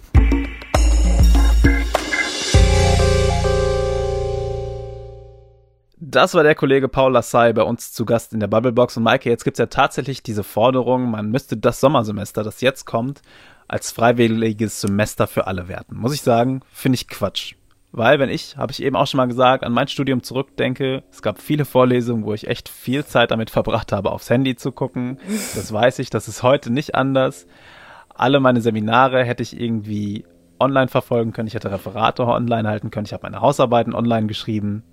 Das 5.99 6.35
war 6.35 6.43
der 6.43 6.53
Kollege 6.53 6.87
Paul 6.87 7.13
Lassay 7.13 7.53
bei 7.53 7.63
uns 7.63 7.91
zu 7.91 8.05
Gast 8.05 8.31
in 8.31 8.39
der 8.39 8.47
Bubblebox. 8.47 8.97
Und 8.97 9.03
Maike, 9.03 9.31
jetzt 9.31 9.43
gibt 9.43 9.55
es 9.55 9.59
ja 9.59 9.65
tatsächlich 9.65 10.21
diese 10.21 10.43
Forderung, 10.43 11.09
man 11.09 11.31
müsste 11.31 11.57
das 11.57 11.79
Sommersemester, 11.79 12.43
das 12.43 12.61
jetzt 12.61 12.85
kommt, 12.85 13.23
als 13.67 13.91
freiwilliges 13.91 14.79
Semester 14.79 15.25
für 15.25 15.47
alle 15.47 15.67
werten. 15.67 15.97
Muss 15.97 16.13
ich 16.13 16.21
sagen, 16.21 16.61
finde 16.71 16.97
ich 16.97 17.07
Quatsch. 17.07 17.55
Weil, 17.91 18.19
wenn 18.19 18.29
ich, 18.29 18.57
habe 18.57 18.71
ich 18.71 18.83
eben 18.83 18.95
auch 18.95 19.07
schon 19.07 19.17
mal 19.17 19.27
gesagt, 19.27 19.63
an 19.63 19.73
mein 19.73 19.87
Studium 19.87 20.21
zurückdenke, 20.21 21.03
es 21.09 21.23
gab 21.23 21.41
viele 21.41 21.65
Vorlesungen, 21.65 22.25
wo 22.25 22.33
ich 22.35 22.47
echt 22.47 22.69
viel 22.69 23.03
Zeit 23.03 23.31
damit 23.31 23.49
verbracht 23.49 23.91
habe, 23.91 24.11
aufs 24.11 24.29
Handy 24.29 24.55
zu 24.55 24.71
gucken. 24.71 25.17
Das 25.55 25.73
weiß 25.73 25.97
ich, 25.97 26.11
das 26.11 26.27
ist 26.27 26.43
heute 26.43 26.71
nicht 26.71 26.93
anders. 26.93 27.47
Alle 28.13 28.39
meine 28.39 28.61
Seminare 28.61 29.23
hätte 29.23 29.41
ich 29.41 29.59
irgendwie 29.59 30.25
online 30.59 30.89
verfolgen 30.89 31.31
können. 31.31 31.47
Ich 31.47 31.55
hätte 31.55 31.71
Referate 31.71 32.23
online 32.23 32.69
halten 32.69 32.91
können. 32.91 33.05
Ich 33.05 33.13
habe 33.13 33.23
meine 33.23 33.41
Hausarbeiten 33.41 33.95
online 33.95 34.27
geschrieben. 34.27 34.83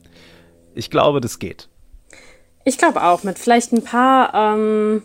Ich 0.74 0.90
glaube, 0.90 1.20
das 1.20 1.38
geht. 1.38 1.68
Ich 2.64 2.78
glaube 2.78 3.02
auch, 3.02 3.22
mit 3.24 3.38
vielleicht 3.38 3.72
ein 3.72 3.82
paar, 3.84 4.34
ähm, 4.34 5.02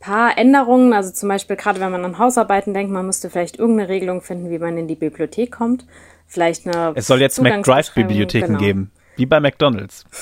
paar 0.00 0.36
Änderungen. 0.38 0.92
Also 0.92 1.12
zum 1.12 1.28
Beispiel 1.28 1.56
gerade 1.56 1.80
wenn 1.80 1.92
man 1.92 2.04
an 2.04 2.18
Hausarbeiten 2.18 2.74
denkt, 2.74 2.92
man 2.92 3.06
müsste 3.06 3.30
vielleicht 3.30 3.58
irgendeine 3.58 3.88
Regelung 3.88 4.22
finden, 4.22 4.50
wie 4.50 4.58
man 4.58 4.76
in 4.78 4.88
die 4.88 4.94
Bibliothek 4.94 5.52
kommt. 5.52 5.86
Vielleicht 6.26 6.66
eine. 6.66 6.92
Es 6.96 7.06
soll 7.06 7.20
jetzt 7.20 7.40
McDrive-Bibliotheken 7.40 8.46
genau. 8.46 8.58
geben, 8.58 8.90
wie 9.16 9.26
bei 9.26 9.40
McDonalds. 9.40 10.04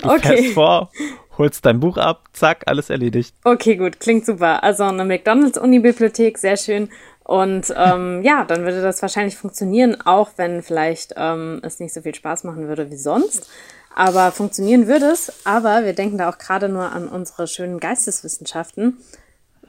Du 0.00 0.08
okay. 0.08 0.36
fährst 0.36 0.54
vor, 0.54 0.92
holst 1.38 1.66
dein 1.66 1.80
Buch 1.80 1.96
ab, 1.96 2.28
zack, 2.32 2.62
alles 2.66 2.88
erledigt. 2.88 3.34
Okay, 3.42 3.74
gut, 3.74 3.98
klingt 3.98 4.24
super. 4.24 4.62
Also 4.62 4.84
eine 4.84 5.04
McDonalds-Uni-Bibliothek, 5.04 6.38
sehr 6.38 6.56
schön. 6.56 6.88
Und 7.26 7.74
ähm, 7.76 8.22
ja, 8.22 8.44
dann 8.44 8.62
würde 8.62 8.80
das 8.80 9.02
wahrscheinlich 9.02 9.36
funktionieren, 9.36 10.00
auch 10.00 10.30
wenn 10.36 10.62
vielleicht 10.62 11.14
ähm, 11.16 11.58
es 11.64 11.80
nicht 11.80 11.92
so 11.92 12.02
viel 12.02 12.14
Spaß 12.14 12.44
machen 12.44 12.68
würde 12.68 12.88
wie 12.92 12.96
sonst. 12.96 13.48
Aber 13.96 14.30
funktionieren 14.30 14.86
würde 14.86 15.06
es. 15.06 15.44
Aber 15.44 15.84
wir 15.84 15.92
denken 15.92 16.18
da 16.18 16.30
auch 16.30 16.38
gerade 16.38 16.68
nur 16.68 16.92
an 16.92 17.08
unsere 17.08 17.48
schönen 17.48 17.80
Geisteswissenschaften. 17.80 18.98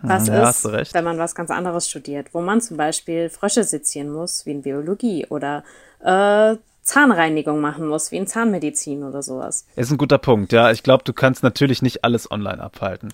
Was 0.03 0.27
ja, 0.27 0.47
ist, 0.47 0.93
wenn 0.93 1.03
man 1.03 1.17
was 1.17 1.33
ganz 1.33 1.49
anderes 1.49 1.89
studiert, 1.89 2.27
wo 2.35 2.41
man 2.41 2.61
zum 2.61 2.77
Beispiel 2.77 3.31
Frösche 3.31 3.63
sezieren 3.63 4.11
muss, 4.11 4.45
wie 4.45 4.51
in 4.51 4.61
Biologie 4.61 5.25
oder 5.27 5.63
äh, 6.01 6.57
Zahnreinigung 6.83 7.59
machen 7.59 7.87
muss, 7.87 8.11
wie 8.11 8.17
in 8.17 8.27
Zahnmedizin 8.27 9.03
oder 9.03 9.23
sowas. 9.23 9.65
Ist 9.75 9.89
ein 9.89 9.97
guter 9.97 10.19
Punkt, 10.19 10.51
ja. 10.51 10.69
Ich 10.69 10.83
glaube, 10.83 11.03
du 11.03 11.13
kannst 11.13 11.41
natürlich 11.41 11.81
nicht 11.81 12.03
alles 12.03 12.29
online 12.29 12.61
abhalten. 12.61 13.11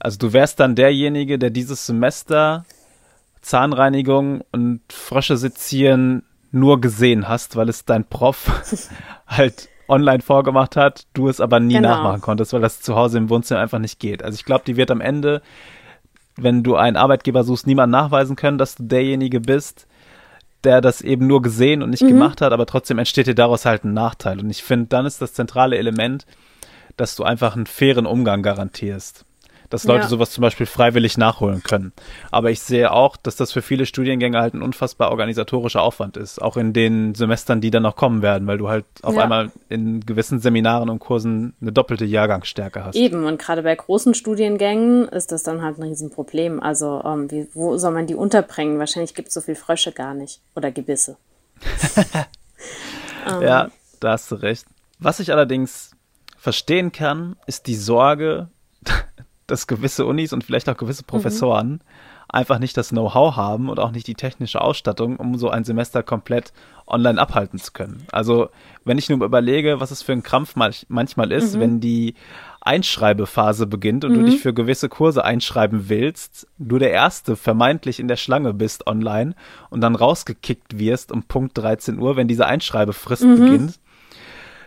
Also 0.00 0.18
du 0.18 0.32
wärst 0.32 0.58
dann 0.58 0.74
derjenige, 0.74 1.38
der 1.38 1.50
dieses 1.50 1.86
Semester 1.86 2.64
Zahnreinigung 3.44 4.42
und 4.52 4.80
Frösche 4.90 5.36
sezieren 5.36 6.22
nur 6.50 6.80
gesehen 6.80 7.28
hast, 7.28 7.56
weil 7.56 7.68
es 7.68 7.84
dein 7.84 8.04
Prof 8.04 8.88
halt 9.26 9.68
online 9.86 10.22
vorgemacht 10.22 10.76
hat, 10.76 11.06
du 11.12 11.28
es 11.28 11.40
aber 11.40 11.60
nie 11.60 11.74
genau. 11.74 11.90
nachmachen 11.90 12.22
konntest, 12.22 12.52
weil 12.52 12.62
das 12.62 12.80
zu 12.80 12.94
Hause 12.94 13.18
im 13.18 13.28
Wohnzimmer 13.28 13.60
einfach 13.60 13.78
nicht 13.78 14.00
geht. 14.00 14.22
Also 14.22 14.36
ich 14.36 14.44
glaube, 14.44 14.64
die 14.66 14.76
wird 14.76 14.90
am 14.90 15.02
Ende, 15.02 15.42
wenn 16.36 16.62
du 16.62 16.76
einen 16.76 16.96
Arbeitgeber 16.96 17.44
suchst, 17.44 17.66
niemand 17.66 17.90
nachweisen 17.92 18.34
können, 18.34 18.56
dass 18.56 18.76
du 18.76 18.84
derjenige 18.84 19.40
bist, 19.40 19.86
der 20.62 20.80
das 20.80 21.02
eben 21.02 21.26
nur 21.26 21.42
gesehen 21.42 21.82
und 21.82 21.90
nicht 21.90 22.02
mhm. 22.02 22.08
gemacht 22.08 22.40
hat, 22.40 22.52
aber 22.52 22.64
trotzdem 22.64 22.98
entsteht 22.98 23.26
dir 23.26 23.34
daraus 23.34 23.66
halt 23.66 23.84
ein 23.84 23.92
Nachteil. 23.92 24.40
Und 24.40 24.48
ich 24.48 24.62
finde, 24.62 24.86
dann 24.86 25.04
ist 25.04 25.20
das 25.20 25.34
zentrale 25.34 25.76
Element, 25.76 26.24
dass 26.96 27.14
du 27.16 27.24
einfach 27.24 27.56
einen 27.56 27.66
fairen 27.66 28.06
Umgang 28.06 28.42
garantierst 28.42 29.26
dass 29.70 29.84
Leute 29.84 30.02
ja. 30.02 30.08
sowas 30.08 30.30
zum 30.30 30.42
Beispiel 30.42 30.66
freiwillig 30.66 31.18
nachholen 31.18 31.62
können. 31.62 31.92
Aber 32.30 32.50
ich 32.50 32.60
sehe 32.60 32.92
auch, 32.92 33.16
dass 33.16 33.36
das 33.36 33.52
für 33.52 33.62
viele 33.62 33.86
Studiengänge 33.86 34.40
halt 34.40 34.54
ein 34.54 34.62
unfassbar 34.62 35.10
organisatorischer 35.10 35.82
Aufwand 35.82 36.16
ist, 36.16 36.40
auch 36.40 36.56
in 36.56 36.72
den 36.72 37.14
Semestern, 37.14 37.60
die 37.60 37.70
dann 37.70 37.82
noch 37.82 37.96
kommen 37.96 38.22
werden, 38.22 38.46
weil 38.46 38.58
du 38.58 38.68
halt 38.68 38.84
auf 39.02 39.14
ja. 39.14 39.22
einmal 39.22 39.50
in 39.68 40.00
gewissen 40.00 40.40
Seminaren 40.40 40.90
und 40.90 40.98
Kursen 40.98 41.54
eine 41.60 41.72
doppelte 41.72 42.04
Jahrgangsstärke 42.04 42.84
hast. 42.84 42.96
Eben, 42.96 43.24
und 43.24 43.38
gerade 43.38 43.62
bei 43.62 43.74
großen 43.74 44.14
Studiengängen 44.14 45.08
ist 45.08 45.32
das 45.32 45.42
dann 45.42 45.62
halt 45.62 45.78
ein 45.78 45.82
Riesenproblem. 45.84 46.60
Also, 46.60 47.02
ähm, 47.04 47.30
wie, 47.30 47.48
wo 47.54 47.76
soll 47.76 47.92
man 47.92 48.06
die 48.06 48.14
unterbringen? 48.14 48.78
Wahrscheinlich 48.78 49.14
gibt 49.14 49.28
es 49.28 49.34
so 49.34 49.40
viel 49.40 49.54
Frösche 49.54 49.92
gar 49.92 50.14
nicht 50.14 50.40
oder 50.54 50.70
Gebisse. 50.70 51.16
ähm. 53.26 53.42
Ja, 53.42 53.68
da 54.00 54.12
hast 54.12 54.30
du 54.30 54.36
recht. 54.36 54.66
Was 54.98 55.20
ich 55.20 55.32
allerdings 55.32 55.90
verstehen 56.38 56.92
kann, 56.92 57.36
ist 57.46 57.66
die 57.66 57.74
Sorge, 57.74 58.48
dass 59.46 59.66
gewisse 59.66 60.06
Unis 60.06 60.32
und 60.32 60.44
vielleicht 60.44 60.68
auch 60.68 60.76
gewisse 60.76 61.02
Professoren 61.02 61.70
mhm. 61.70 61.80
einfach 62.28 62.58
nicht 62.58 62.76
das 62.76 62.90
Know-how 62.90 63.36
haben 63.36 63.68
und 63.68 63.78
auch 63.78 63.90
nicht 63.90 64.06
die 64.06 64.14
technische 64.14 64.60
Ausstattung, 64.60 65.16
um 65.16 65.36
so 65.36 65.50
ein 65.50 65.64
Semester 65.64 66.02
komplett 66.02 66.52
online 66.86 67.20
abhalten 67.20 67.58
zu 67.58 67.72
können. 67.72 68.06
Also 68.12 68.48
wenn 68.84 68.98
ich 68.98 69.08
nur 69.08 69.24
überlege, 69.24 69.80
was 69.80 69.90
es 69.90 70.02
für 70.02 70.12
ein 70.12 70.22
Krampf 70.22 70.54
manchmal 70.88 71.32
ist, 71.32 71.56
mhm. 71.56 71.60
wenn 71.60 71.80
die 71.80 72.14
Einschreibephase 72.60 73.66
beginnt 73.66 74.04
und 74.04 74.12
mhm. 74.12 74.16
du 74.16 74.24
dich 74.24 74.40
für 74.40 74.54
gewisse 74.54 74.88
Kurse 74.88 75.24
einschreiben 75.24 75.88
willst, 75.88 76.46
du 76.58 76.78
der 76.78 76.90
Erste 76.90 77.36
vermeintlich 77.36 78.00
in 78.00 78.08
der 78.08 78.16
Schlange 78.16 78.54
bist 78.54 78.86
online 78.86 79.34
und 79.70 79.82
dann 79.82 79.94
rausgekickt 79.94 80.78
wirst 80.78 81.12
um 81.12 81.24
Punkt 81.24 81.58
13 81.58 81.98
Uhr, 81.98 82.16
wenn 82.16 82.28
diese 82.28 82.46
Einschreibefrist 82.46 83.24
mhm. 83.24 83.36
beginnt 83.38 83.78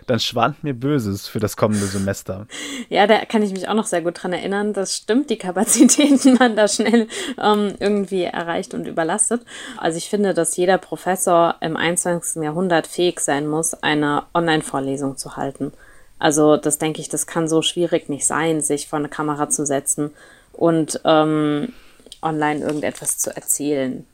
dann 0.08 0.20
schwant 0.20 0.64
mir 0.64 0.74
Böses 0.74 1.28
für 1.28 1.40
das 1.40 1.58
kommende 1.58 1.86
Semester. 1.86 2.48
Ja, 2.90 3.08
da 3.08 3.26
kann 3.26 3.44
ich 3.44 3.52
mich 3.52 3.68
auch 3.68 3.74
noch 3.74 3.86
sehr 3.86 4.02
gut 4.02 4.22
dran 4.22 4.34
erinnern. 4.34 4.74
Das 4.74 4.96
stimmt, 4.96 5.30
die 5.30 5.38
Kapazitäten 5.38 6.34
man 6.40 6.56
da 6.56 6.68
schnell 6.68 7.08
ähm, 7.42 7.76
irgendwie 7.80 8.24
erreicht 8.24 8.74
und 8.74 8.88
überlastet. 8.88 9.42
Also 9.78 9.98
ich 9.98 10.10
finde, 10.10 10.34
dass 10.34 10.58
jeder 10.58 10.78
Professor 10.78 11.56
im 11.62 11.78
21. 11.78 12.42
Jahrhundert 12.42 12.88
fähig 12.88 13.20
sein 13.20 13.48
muss, 13.48 13.74
eine 13.74 14.24
Online-Vorlesung 14.34 15.18
zu 15.18 15.36
halten. 15.36 15.72
Also 16.20 16.58
das 16.58 16.78
denke 16.80 17.02
ich, 17.02 17.10
das 17.10 17.28
kann 17.28 17.48
so 17.48 17.62
schwierig 17.62 18.10
nicht 18.10 18.26
sein, 18.26 18.62
sich 18.62 18.88
vor 18.88 19.00
eine 19.00 19.10
Kamera 19.10 19.50
zu 19.50 19.66
setzen 19.66 20.12
und 20.54 21.02
ähm, 21.06 21.74
online 22.22 22.62
irgendetwas 22.62 23.18
zu 23.20 23.36
erzählen. 23.36 24.06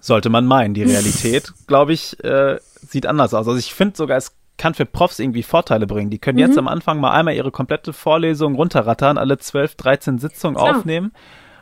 Sollte 0.00 0.28
man 0.28 0.46
meinen. 0.46 0.74
Die 0.74 0.82
Realität, 0.82 1.52
glaube 1.66 1.92
ich, 1.92 2.22
äh, 2.24 2.58
sieht 2.86 3.06
anders 3.06 3.34
aus. 3.34 3.46
Also 3.46 3.58
ich 3.58 3.74
finde 3.74 3.96
sogar, 3.96 4.16
es 4.16 4.32
kann 4.58 4.74
für 4.74 4.84
Profs 4.84 5.18
irgendwie 5.18 5.42
Vorteile 5.42 5.86
bringen. 5.86 6.10
Die 6.10 6.18
können 6.18 6.36
mhm. 6.36 6.44
jetzt 6.46 6.58
am 6.58 6.68
Anfang 6.68 7.00
mal 7.00 7.12
einmal 7.12 7.34
ihre 7.34 7.50
komplette 7.50 7.92
Vorlesung 7.92 8.54
runterrattern, 8.56 9.16
alle 9.16 9.38
12, 9.38 9.76
13 9.76 10.18
Sitzungen 10.18 10.56
Klar. 10.56 10.76
aufnehmen. 10.76 11.12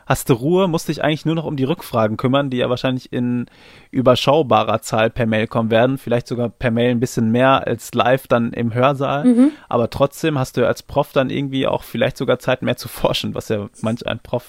Hast 0.07 0.29
du 0.29 0.33
Ruhe, 0.35 0.69
musst 0.69 0.87
dich 0.87 1.03
eigentlich 1.03 1.25
nur 1.25 1.35
noch 1.35 1.43
um 1.43 1.57
die 1.57 1.65
Rückfragen 1.65 2.15
kümmern, 2.15 2.49
die 2.49 2.57
ja 2.57 2.69
wahrscheinlich 2.69 3.11
in 3.11 3.45
überschaubarer 3.91 4.81
Zahl 4.81 5.09
per 5.09 5.25
Mail 5.25 5.47
kommen 5.47 5.69
werden. 5.69 5.97
Vielleicht 5.97 6.27
sogar 6.27 6.47
per 6.47 6.71
Mail 6.71 6.91
ein 6.91 7.01
bisschen 7.01 7.29
mehr 7.29 7.67
als 7.67 7.93
live 7.93 8.25
dann 8.27 8.53
im 8.53 8.73
Hörsaal. 8.73 9.25
Mhm. 9.25 9.51
Aber 9.67 9.89
trotzdem 9.89 10.39
hast 10.39 10.55
du 10.55 10.65
als 10.65 10.81
Prof 10.81 11.11
dann 11.11 11.29
irgendwie 11.29 11.67
auch 11.67 11.83
vielleicht 11.83 12.15
sogar 12.15 12.39
Zeit 12.39 12.61
mehr 12.61 12.77
zu 12.77 12.87
forschen, 12.87 13.35
was 13.35 13.49
ja 13.49 13.67
manch 13.81 14.07
ein 14.07 14.19
Prof 14.19 14.45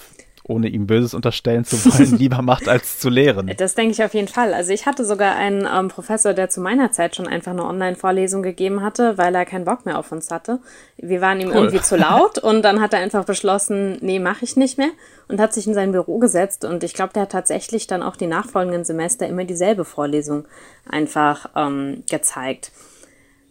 ohne 0.49 0.69
ihm 0.69 0.87
Böses 0.87 1.15
unterstellen 1.15 1.65
zu 1.65 1.77
wollen, 1.85 2.17
lieber 2.19 2.43
macht, 2.43 2.69
als 2.69 2.99
zu 2.99 3.11
lehren. 3.11 3.53
Das 3.57 3.75
denke 3.75 3.93
ich 3.93 4.03
auf 4.03 4.15
jeden 4.15 4.29
Fall. 4.29 4.55
Also 4.55 4.73
ich 4.73 4.87
hatte 4.87 5.05
sogar 5.05 5.37
einen 5.37 5.69
ähm, 5.73 5.89
Professor, 5.89 6.33
der 6.33 6.49
zu 6.49 6.61
meiner 6.61 6.91
Zeit 6.91 7.15
schon 7.15 7.29
einfach 7.29 7.53
eine 7.53 7.65
Online-Vorlesung 7.65 8.43
gegeben 8.43 8.83
hatte, 8.83 9.19
weil 9.19 9.35
er 9.35 9.45
keinen 9.45 9.67
Bock 9.67 9.85
mehr 9.85 9.99
auf 9.99 10.11
uns 10.11 10.31
hatte. 10.31 10.61
Wir 10.97 11.21
waren 11.21 11.41
ihm 11.41 11.49
cool. 11.49 11.57
irgendwie 11.57 11.83
zu 11.83 11.97
laut 11.97 12.39
und 12.43 12.63
dann 12.63 12.81
hat 12.81 12.95
er 12.95 13.01
einfach 13.01 13.25
beschlossen, 13.25 13.99
nee, 14.01 14.19
mache 14.19 14.45
ich 14.45 14.57
nicht 14.57 14.79
mehr 14.79 14.91
und 15.29 15.39
hat 15.41 15.53
sich 15.53 15.67
in 15.67 15.75
sein 15.75 15.93
Büro 15.93 16.19
gesetzt 16.19 16.65
und 16.65 16.83
ich 16.83 16.95
glaube, 16.95 17.13
der 17.13 17.23
hat 17.23 17.33
tatsächlich 17.33 17.87
dann 17.87 18.03
auch 18.03 18.17
die 18.17 18.27
nachfolgenden 18.27 18.85
Semester 18.85 19.29
immer 19.29 19.45
dieselbe 19.45 19.85
Vorlesung 19.85 20.47
einfach 20.89 21.51
ähm, 21.55 22.05
gezeigt. 22.11 22.73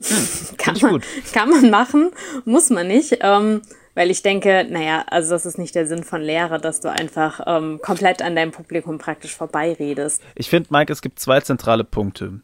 Hm, 0.01 0.27
kann, 0.57 0.77
man, 0.81 1.01
kann 1.31 1.49
man 1.49 1.69
machen, 1.69 2.09
muss 2.45 2.71
man 2.71 2.87
nicht. 2.87 3.19
Ähm, 3.21 3.61
weil 3.97 4.11
ich 4.11 4.21
denke, 4.21 4.67
naja, 4.69 5.05
also 5.09 5.31
das 5.31 5.47
ist 5.47 5.57
nicht 5.57 5.73
der 5.73 5.87
Sinn 5.87 6.03
von 6.03 6.21
Lehre, 6.21 6.61
dass 6.61 6.81
du 6.81 6.91
einfach 6.91 7.41
ähm, 7.47 7.79
komplett 7.81 8.21
an 8.21 8.35
deinem 8.35 8.51
Publikum 8.51 8.99
praktisch 8.99 9.35
vorbeiredest. 9.35 10.21
Ich 10.35 10.51
finde, 10.51 10.69
Mike, 10.71 10.93
es 10.93 11.01
gibt 11.01 11.19
zwei 11.19 11.41
zentrale 11.41 11.83
Punkte. 11.83 12.41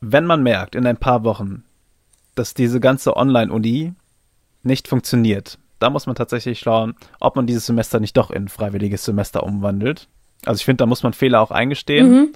Wenn 0.00 0.24
man 0.24 0.42
merkt 0.42 0.76
in 0.76 0.86
ein 0.86 0.96
paar 0.96 1.24
Wochen, 1.24 1.62
dass 2.36 2.54
diese 2.54 2.80
ganze 2.80 3.18
Online-Uni 3.18 3.92
nicht 4.62 4.88
funktioniert, 4.88 5.58
da 5.78 5.90
muss 5.90 6.06
man 6.06 6.16
tatsächlich 6.16 6.58
schauen, 6.58 6.94
ob 7.20 7.36
man 7.36 7.46
dieses 7.46 7.66
Semester 7.66 8.00
nicht 8.00 8.16
doch 8.16 8.30
in 8.30 8.44
ein 8.44 8.48
freiwilliges 8.48 9.04
Semester 9.04 9.42
umwandelt. 9.42 10.08
Also 10.46 10.60
ich 10.60 10.64
finde, 10.64 10.78
da 10.78 10.86
muss 10.86 11.02
man 11.02 11.12
Fehler 11.12 11.42
auch 11.42 11.50
eingestehen. 11.50 12.10
Mhm. 12.10 12.32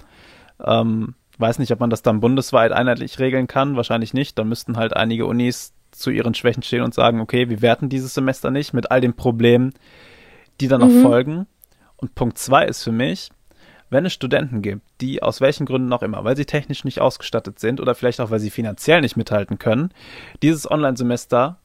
Ähm, 0.63 1.15
weiß 1.39 1.57
nicht, 1.57 1.71
ob 1.71 1.79
man 1.79 1.89
das 1.89 2.03
dann 2.03 2.19
bundesweit 2.19 2.71
einheitlich 2.71 3.17
regeln 3.17 3.47
kann. 3.47 3.75
Wahrscheinlich 3.75 4.13
nicht. 4.13 4.37
Dann 4.37 4.47
müssten 4.47 4.77
halt 4.77 4.95
einige 4.95 5.25
Unis 5.25 5.73
zu 5.97 6.09
ihren 6.09 6.33
Schwächen 6.33 6.63
stehen 6.63 6.83
und 6.83 6.93
sagen, 6.93 7.19
okay, 7.19 7.49
wir 7.49 7.61
werten 7.61 7.89
dieses 7.89 8.13
Semester 8.13 8.51
nicht 8.51 8.73
mit 8.73 8.91
all 8.91 9.01
den 9.01 9.15
Problemen, 9.15 9.73
die 10.61 10.67
dann 10.67 10.81
mhm. 10.81 10.87
noch 10.87 11.01
folgen. 11.01 11.47
Und 11.97 12.15
Punkt 12.15 12.37
zwei 12.37 12.65
ist 12.65 12.83
für 12.83 12.91
mich, 12.91 13.29
wenn 13.89 14.05
es 14.05 14.13
Studenten 14.13 14.61
gibt, 14.61 14.81
die 15.01 15.21
aus 15.23 15.41
welchen 15.41 15.65
Gründen 15.65 15.93
auch 15.93 16.01
immer, 16.01 16.23
weil 16.23 16.35
sie 16.35 16.45
technisch 16.45 16.83
nicht 16.83 16.99
ausgestattet 16.99 17.59
sind 17.59 17.79
oder 17.79 17.95
vielleicht 17.95 18.19
auch, 18.19 18.31
weil 18.31 18.39
sie 18.39 18.49
finanziell 18.49 19.01
nicht 19.01 19.15
mithalten 19.15 19.59
können, 19.59 19.91
dieses 20.41 20.69
Online-Semester 20.69 21.59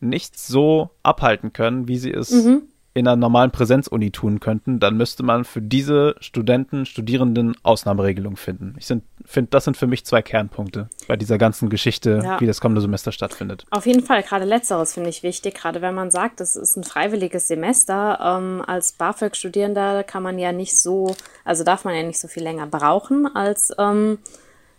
nicht 0.00 0.38
so 0.38 0.90
abhalten 1.02 1.52
können, 1.52 1.88
wie 1.88 1.98
sie 1.98 2.12
es 2.12 2.30
mhm 2.30 2.62
in 2.98 3.06
einer 3.06 3.16
normalen 3.16 3.50
Präsenzuni 3.50 4.10
tun 4.10 4.40
könnten, 4.40 4.80
dann 4.80 4.96
müsste 4.96 5.22
man 5.22 5.44
für 5.44 5.62
diese 5.62 6.16
Studenten, 6.20 6.86
Studierenden 6.86 7.54
Ausnahmeregelungen 7.62 8.36
finden. 8.36 8.74
Ich 8.78 8.86
finde, 8.86 9.50
das 9.50 9.64
sind 9.64 9.76
für 9.76 9.86
mich 9.86 10.04
zwei 10.04 10.22
Kernpunkte 10.22 10.88
bei 11.06 11.16
dieser 11.16 11.38
ganzen 11.38 11.68
Geschichte, 11.70 12.20
ja. 12.22 12.40
wie 12.40 12.46
das 12.46 12.60
kommende 12.60 12.80
Semester 12.80 13.12
stattfindet. 13.12 13.64
Auf 13.70 13.86
jeden 13.86 14.02
Fall, 14.02 14.22
gerade 14.22 14.44
letzteres 14.44 14.94
finde 14.94 15.10
ich 15.10 15.22
wichtig, 15.22 15.54
gerade 15.54 15.80
wenn 15.82 15.94
man 15.94 16.10
sagt, 16.10 16.40
das 16.40 16.56
ist 16.56 16.76
ein 16.76 16.84
freiwilliges 16.84 17.48
Semester. 17.48 18.18
Ähm, 18.20 18.62
als 18.66 18.92
BAföG-Studierender 18.92 20.04
kann 20.04 20.22
man 20.22 20.38
ja 20.38 20.52
nicht 20.52 20.78
so, 20.78 21.14
also 21.44 21.64
darf 21.64 21.84
man 21.84 21.94
ja 21.94 22.02
nicht 22.02 22.18
so 22.18 22.28
viel 22.28 22.42
länger 22.42 22.66
brauchen 22.66 23.26
als 23.34 23.72
ähm, 23.78 24.18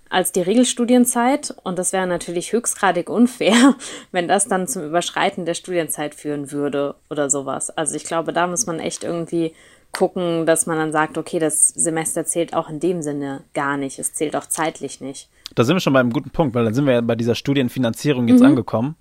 als 0.09 0.31
die 0.31 0.41
Regelstudienzeit. 0.41 1.55
Und 1.63 1.79
das 1.79 1.93
wäre 1.93 2.07
natürlich 2.07 2.51
höchstgradig 2.51 3.09
unfair, 3.09 3.75
wenn 4.11 4.27
das 4.27 4.47
dann 4.47 4.67
zum 4.67 4.83
Überschreiten 4.83 5.45
der 5.45 5.53
Studienzeit 5.53 6.15
führen 6.15 6.51
würde 6.51 6.95
oder 7.09 7.29
sowas. 7.29 7.69
Also 7.69 7.95
ich 7.95 8.03
glaube, 8.03 8.33
da 8.33 8.47
muss 8.47 8.65
man 8.65 8.79
echt 8.79 9.03
irgendwie 9.03 9.53
gucken, 9.91 10.45
dass 10.45 10.65
man 10.65 10.77
dann 10.77 10.91
sagt, 10.91 11.17
okay, 11.17 11.39
das 11.39 11.69
Semester 11.69 12.25
zählt 12.25 12.53
auch 12.53 12.69
in 12.69 12.79
dem 12.79 13.01
Sinne 13.01 13.41
gar 13.53 13.77
nicht. 13.77 13.97
Es 13.99 14.13
zählt 14.13 14.35
auch 14.35 14.45
zeitlich 14.45 15.01
nicht. 15.01 15.29
Da 15.55 15.63
sind 15.63 15.75
wir 15.75 15.79
schon 15.79 15.93
bei 15.93 15.99
einem 15.99 16.13
guten 16.13 16.29
Punkt, 16.29 16.53
weil 16.53 16.63
dann 16.63 16.73
sind 16.73 16.85
wir 16.85 16.93
ja 16.93 17.01
bei 17.01 17.15
dieser 17.15 17.35
Studienfinanzierung 17.35 18.27
jetzt 18.27 18.41
mhm. 18.41 18.47
angekommen. 18.47 18.95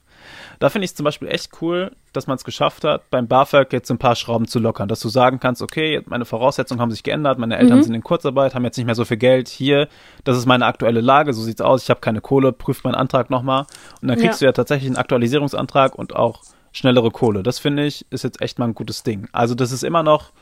Da 0.58 0.70
finde 0.70 0.84
ich 0.84 0.90
es 0.90 0.94
zum 0.96 1.04
Beispiel 1.04 1.28
echt 1.28 1.50
cool, 1.62 1.92
dass 2.12 2.26
man 2.26 2.36
es 2.36 2.44
geschafft 2.44 2.84
hat, 2.84 3.10
beim 3.10 3.28
BAföG 3.28 3.72
jetzt 3.72 3.90
ein 3.90 3.98
paar 3.98 4.16
Schrauben 4.16 4.48
zu 4.48 4.58
lockern, 4.58 4.88
dass 4.88 5.00
du 5.00 5.08
sagen 5.08 5.38
kannst, 5.40 5.62
okay, 5.62 6.02
meine 6.06 6.24
Voraussetzungen 6.24 6.80
haben 6.80 6.90
sich 6.90 7.02
geändert, 7.02 7.38
meine 7.38 7.58
Eltern 7.58 7.78
mhm. 7.78 7.82
sind 7.84 7.94
in 7.94 8.02
Kurzarbeit, 8.02 8.54
haben 8.54 8.64
jetzt 8.64 8.76
nicht 8.76 8.86
mehr 8.86 8.94
so 8.94 9.04
viel 9.04 9.18
Geld, 9.18 9.48
hier, 9.48 9.88
das 10.24 10.36
ist 10.36 10.46
meine 10.46 10.66
aktuelle 10.66 11.00
Lage, 11.00 11.32
so 11.32 11.42
sieht's 11.42 11.60
aus, 11.60 11.84
ich 11.84 11.90
habe 11.90 12.00
keine 12.00 12.20
Kohle, 12.20 12.52
prüft 12.52 12.84
meinen 12.84 12.96
Antrag 12.96 13.30
nochmal 13.30 13.66
und 14.02 14.08
dann 14.08 14.18
kriegst 14.18 14.40
ja. 14.40 14.46
du 14.46 14.48
ja 14.48 14.52
tatsächlich 14.52 14.88
einen 14.88 14.96
Aktualisierungsantrag 14.96 15.94
und 15.94 16.16
auch 16.16 16.42
schnellere 16.72 17.10
Kohle. 17.10 17.42
Das 17.42 17.58
finde 17.58 17.84
ich, 17.86 18.06
ist 18.10 18.24
jetzt 18.24 18.40
echt 18.40 18.58
mal 18.58 18.66
ein 18.66 18.74
gutes 18.74 19.02
Ding. 19.02 19.28
Also 19.32 19.54
das 19.54 19.72
ist 19.72 19.84
immer 19.84 20.02
noch 20.02 20.32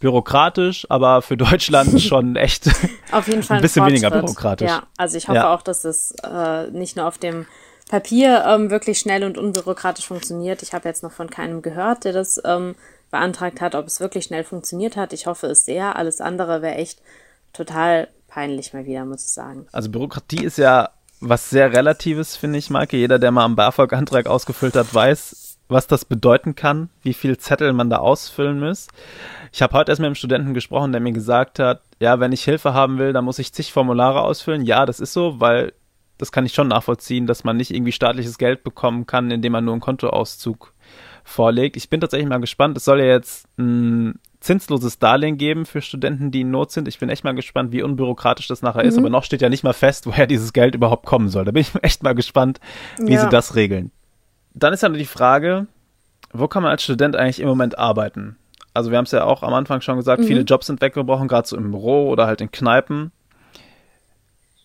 bürokratisch, 0.00 0.86
aber 0.88 1.22
für 1.22 1.36
Deutschland 1.36 2.00
schon 2.02 2.36
echt 2.36 2.68
auf 3.12 3.28
jeden 3.28 3.42
Fall 3.42 3.58
ein 3.58 3.62
bisschen 3.62 3.86
weniger 3.86 4.10
bürokratisch. 4.10 4.68
Ja, 4.68 4.84
also 4.96 5.16
ich 5.16 5.28
hoffe 5.28 5.36
ja. 5.36 5.54
auch, 5.54 5.62
dass 5.62 5.84
es 5.84 6.12
äh, 6.22 6.70
nicht 6.70 6.96
nur 6.96 7.06
auf 7.06 7.18
dem 7.18 7.46
Papier 7.90 8.44
ähm, 8.46 8.70
wirklich 8.70 9.00
schnell 9.00 9.24
und 9.24 9.36
unbürokratisch 9.36 10.06
funktioniert. 10.06 10.62
Ich 10.62 10.72
habe 10.72 10.88
jetzt 10.88 11.02
noch 11.02 11.10
von 11.10 11.28
keinem 11.28 11.60
gehört, 11.60 12.04
der 12.04 12.12
das 12.12 12.40
ähm, 12.44 12.76
beantragt 13.10 13.60
hat, 13.60 13.74
ob 13.74 13.88
es 13.88 13.98
wirklich 13.98 14.26
schnell 14.26 14.44
funktioniert 14.44 14.96
hat. 14.96 15.12
Ich 15.12 15.26
hoffe 15.26 15.48
es 15.48 15.64
sehr. 15.64 15.96
Alles 15.96 16.20
andere 16.20 16.62
wäre 16.62 16.76
echt 16.76 17.02
total 17.52 18.06
peinlich 18.28 18.72
mal 18.72 18.86
wieder, 18.86 19.04
muss 19.04 19.24
ich 19.24 19.32
sagen. 19.32 19.66
Also 19.72 19.90
Bürokratie 19.90 20.44
ist 20.44 20.56
ja 20.56 20.90
was 21.18 21.50
sehr 21.50 21.72
Relatives, 21.72 22.36
finde 22.36 22.60
ich, 22.60 22.70
Maike. 22.70 22.96
Jeder, 22.96 23.18
der 23.18 23.32
mal 23.32 23.44
am 23.44 23.56
BAföG-Antrag 23.56 24.28
ausgefüllt 24.28 24.76
hat, 24.76 24.94
weiß, 24.94 25.58
was 25.66 25.88
das 25.88 26.04
bedeuten 26.04 26.54
kann, 26.54 26.90
wie 27.02 27.12
viel 27.12 27.38
Zettel 27.38 27.72
man 27.72 27.90
da 27.90 27.96
ausfüllen 27.96 28.60
muss. 28.60 28.86
Ich 29.50 29.62
habe 29.62 29.76
heute 29.76 29.90
erst 29.90 29.98
mit 29.98 30.06
einem 30.06 30.14
Studenten 30.14 30.54
gesprochen, 30.54 30.92
der 30.92 31.00
mir 31.00 31.12
gesagt 31.12 31.58
hat, 31.58 31.82
ja, 31.98 32.20
wenn 32.20 32.30
ich 32.30 32.44
Hilfe 32.44 32.72
haben 32.72 32.98
will, 32.98 33.12
dann 33.12 33.24
muss 33.24 33.40
ich 33.40 33.52
zig 33.52 33.72
Formulare 33.72 34.20
ausfüllen. 34.20 34.64
Ja, 34.64 34.86
das 34.86 35.00
ist 35.00 35.12
so, 35.12 35.40
weil 35.40 35.72
das 36.20 36.32
kann 36.32 36.44
ich 36.44 36.52
schon 36.52 36.68
nachvollziehen, 36.68 37.26
dass 37.26 37.44
man 37.44 37.56
nicht 37.56 37.74
irgendwie 37.74 37.92
staatliches 37.92 38.36
Geld 38.36 38.62
bekommen 38.62 39.06
kann, 39.06 39.30
indem 39.30 39.52
man 39.52 39.64
nur 39.64 39.72
einen 39.72 39.80
Kontoauszug 39.80 40.74
vorlegt. 41.24 41.76
Ich 41.76 41.88
bin 41.88 42.00
tatsächlich 42.00 42.28
mal 42.28 42.40
gespannt. 42.40 42.76
Es 42.76 42.84
soll 42.84 43.00
ja 43.00 43.06
jetzt 43.06 43.46
ein 43.58 44.18
zinsloses 44.40 44.98
Darlehen 44.98 45.38
geben 45.38 45.64
für 45.64 45.80
Studenten, 45.80 46.30
die 46.30 46.42
in 46.42 46.50
Not 46.50 46.72
sind. 46.72 46.88
Ich 46.88 46.98
bin 46.98 47.08
echt 47.08 47.24
mal 47.24 47.34
gespannt, 47.34 47.72
wie 47.72 47.82
unbürokratisch 47.82 48.48
das 48.48 48.60
nachher 48.60 48.82
mhm. 48.82 48.88
ist. 48.88 48.98
Aber 48.98 49.08
noch 49.08 49.24
steht 49.24 49.40
ja 49.40 49.48
nicht 49.48 49.64
mal 49.64 49.72
fest, 49.72 50.06
woher 50.06 50.26
dieses 50.26 50.52
Geld 50.52 50.74
überhaupt 50.74 51.06
kommen 51.06 51.30
soll. 51.30 51.46
Da 51.46 51.52
bin 51.52 51.62
ich 51.62 51.72
echt 51.82 52.02
mal 52.02 52.14
gespannt, 52.14 52.60
wie 52.98 53.14
ja. 53.14 53.22
sie 53.22 53.28
das 53.30 53.54
regeln. 53.54 53.90
Dann 54.52 54.74
ist 54.74 54.82
ja 54.82 54.90
nur 54.90 54.98
die 54.98 55.06
Frage, 55.06 55.68
wo 56.34 56.48
kann 56.48 56.62
man 56.62 56.72
als 56.72 56.82
Student 56.82 57.16
eigentlich 57.16 57.40
im 57.40 57.48
Moment 57.48 57.78
arbeiten? 57.78 58.36
Also 58.74 58.90
wir 58.90 58.98
haben 58.98 59.06
es 59.06 59.12
ja 59.12 59.24
auch 59.24 59.42
am 59.42 59.54
Anfang 59.54 59.80
schon 59.80 59.96
gesagt, 59.96 60.22
mhm. 60.22 60.26
viele 60.26 60.40
Jobs 60.42 60.66
sind 60.66 60.82
weggebrochen, 60.82 61.28
gerade 61.28 61.48
so 61.48 61.56
im 61.56 61.70
Büro 61.70 62.10
oder 62.10 62.26
halt 62.26 62.42
in 62.42 62.50
Kneipen. 62.50 63.10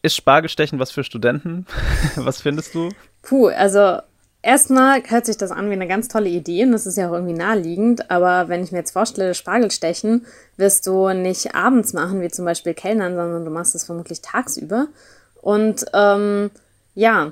Ist 0.06 0.18
Spargelstechen 0.18 0.78
was 0.78 0.92
für 0.92 1.04
Studenten? 1.04 1.66
was 2.16 2.40
findest 2.40 2.76
du? 2.76 2.90
Puh, 3.24 3.48
also 3.48 3.98
erstmal 4.44 5.02
hört 5.02 5.26
sich 5.26 5.36
das 5.36 5.50
an 5.50 5.72
wie 5.72 5.74
eine 5.74 5.88
ganz 5.88 6.10
tolle 6.10 6.30
Idee 6.30 6.64
und 6.64 6.74
das 6.74 6.86
ist 6.86 6.96
ja 6.96 7.10
auch 7.10 7.14
irgendwie 7.14 7.34
naheliegend, 7.34 8.12
aber 8.12 8.48
wenn 8.48 8.64
ich 8.64 8.72
mir 8.72 8.78
jetzt 8.78 8.92
vorstelle, 8.92 9.34
Spargelstechen 9.34 10.28
wirst 10.58 10.86
du 10.86 11.10
nicht 11.10 11.56
abends 11.56 11.94
machen, 11.94 12.22
wie 12.22 12.28
zum 12.28 12.46
Beispiel 12.46 12.76
Kellnern, 12.76 13.16
sondern 13.16 13.46
du 13.46 13.50
machst 13.50 13.74
es 13.74 13.84
vermutlich 13.84 14.22
tagsüber. 14.22 14.90
Und 15.42 15.86
ähm, 15.96 16.52
ja, 16.94 17.32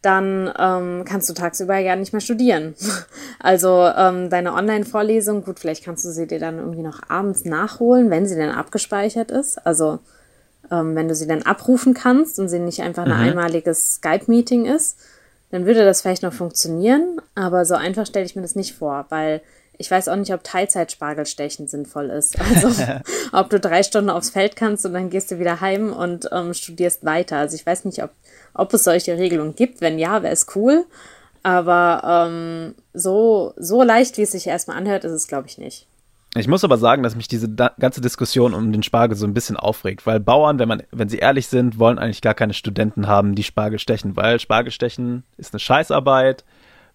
dann 0.00 0.50
ähm, 0.58 1.04
kannst 1.04 1.28
du 1.28 1.34
tagsüber 1.34 1.76
ja 1.76 1.94
nicht 1.94 2.14
mehr 2.14 2.22
studieren. 2.22 2.74
Also 3.38 3.86
ähm, 3.94 4.30
deine 4.30 4.54
Online-Vorlesung, 4.54 5.44
gut, 5.44 5.58
vielleicht 5.58 5.84
kannst 5.84 6.02
du 6.06 6.08
sie 6.08 6.26
dir 6.26 6.38
dann 6.38 6.56
irgendwie 6.56 6.80
noch 6.80 7.00
abends 7.10 7.44
nachholen, 7.44 8.08
wenn 8.08 8.26
sie 8.26 8.36
denn 8.36 8.48
abgespeichert 8.48 9.30
ist. 9.30 9.66
Also 9.66 9.98
ähm, 10.70 10.94
wenn 10.94 11.08
du 11.08 11.14
sie 11.14 11.26
dann 11.26 11.42
abrufen 11.42 11.94
kannst 11.94 12.38
und 12.38 12.48
sie 12.48 12.58
nicht 12.58 12.82
einfach 12.82 13.04
ein 13.04 13.10
mhm. 13.10 13.28
einmaliges 13.28 13.94
Skype-Meeting 13.94 14.66
ist, 14.66 14.98
dann 15.50 15.66
würde 15.66 15.84
das 15.84 16.02
vielleicht 16.02 16.22
noch 16.22 16.32
funktionieren, 16.32 17.20
aber 17.34 17.64
so 17.64 17.74
einfach 17.74 18.06
stelle 18.06 18.26
ich 18.26 18.34
mir 18.34 18.42
das 18.42 18.56
nicht 18.56 18.74
vor, 18.74 19.06
weil 19.08 19.40
ich 19.76 19.90
weiß 19.90 20.08
auch 20.08 20.16
nicht, 20.16 20.32
ob 20.32 20.44
Teilzeitspargelstechen 20.44 21.66
sinnvoll 21.66 22.10
ist. 22.10 22.36
Also 22.54 22.82
ob 23.32 23.50
du 23.50 23.60
drei 23.60 23.82
Stunden 23.82 24.10
aufs 24.10 24.30
Feld 24.30 24.56
kannst 24.56 24.86
und 24.86 24.94
dann 24.94 25.10
gehst 25.10 25.30
du 25.30 25.38
wieder 25.38 25.60
heim 25.60 25.92
und 25.92 26.28
ähm, 26.32 26.54
studierst 26.54 27.04
weiter. 27.04 27.38
Also 27.38 27.56
ich 27.56 27.66
weiß 27.66 27.84
nicht, 27.84 28.02
ob, 28.02 28.10
ob 28.54 28.72
es 28.74 28.84
solche 28.84 29.18
Regelungen 29.18 29.56
gibt. 29.56 29.80
Wenn 29.80 29.98
ja, 29.98 30.22
wäre 30.22 30.32
es 30.32 30.46
cool. 30.54 30.84
Aber 31.42 32.26
ähm, 32.28 32.74
so, 32.94 33.52
so 33.56 33.82
leicht, 33.82 34.16
wie 34.16 34.22
es 34.22 34.32
sich 34.32 34.46
erstmal 34.46 34.76
anhört, 34.76 35.04
ist 35.04 35.12
es, 35.12 35.26
glaube 35.26 35.48
ich, 35.48 35.58
nicht. 35.58 35.86
Ich 36.36 36.48
muss 36.48 36.64
aber 36.64 36.78
sagen, 36.78 37.02
dass 37.04 37.14
mich 37.14 37.28
diese 37.28 37.48
ganze 37.48 38.00
Diskussion 38.00 38.54
um 38.54 38.72
den 38.72 38.82
Spargel 38.82 39.16
so 39.16 39.26
ein 39.26 39.34
bisschen 39.34 39.56
aufregt, 39.56 40.04
weil 40.04 40.18
Bauern, 40.18 40.58
wenn 40.58 40.68
man, 40.68 40.82
wenn 40.90 41.08
sie 41.08 41.18
ehrlich 41.18 41.46
sind, 41.46 41.78
wollen 41.78 41.98
eigentlich 41.98 42.22
gar 42.22 42.34
keine 42.34 42.54
Studenten 42.54 43.06
haben, 43.06 43.36
die 43.36 43.44
Spargel 43.44 43.78
stechen, 43.78 44.16
weil 44.16 44.40
Spargel 44.40 44.72
stechen 44.72 45.22
ist 45.36 45.54
eine 45.54 45.60
Scheißarbeit. 45.60 46.44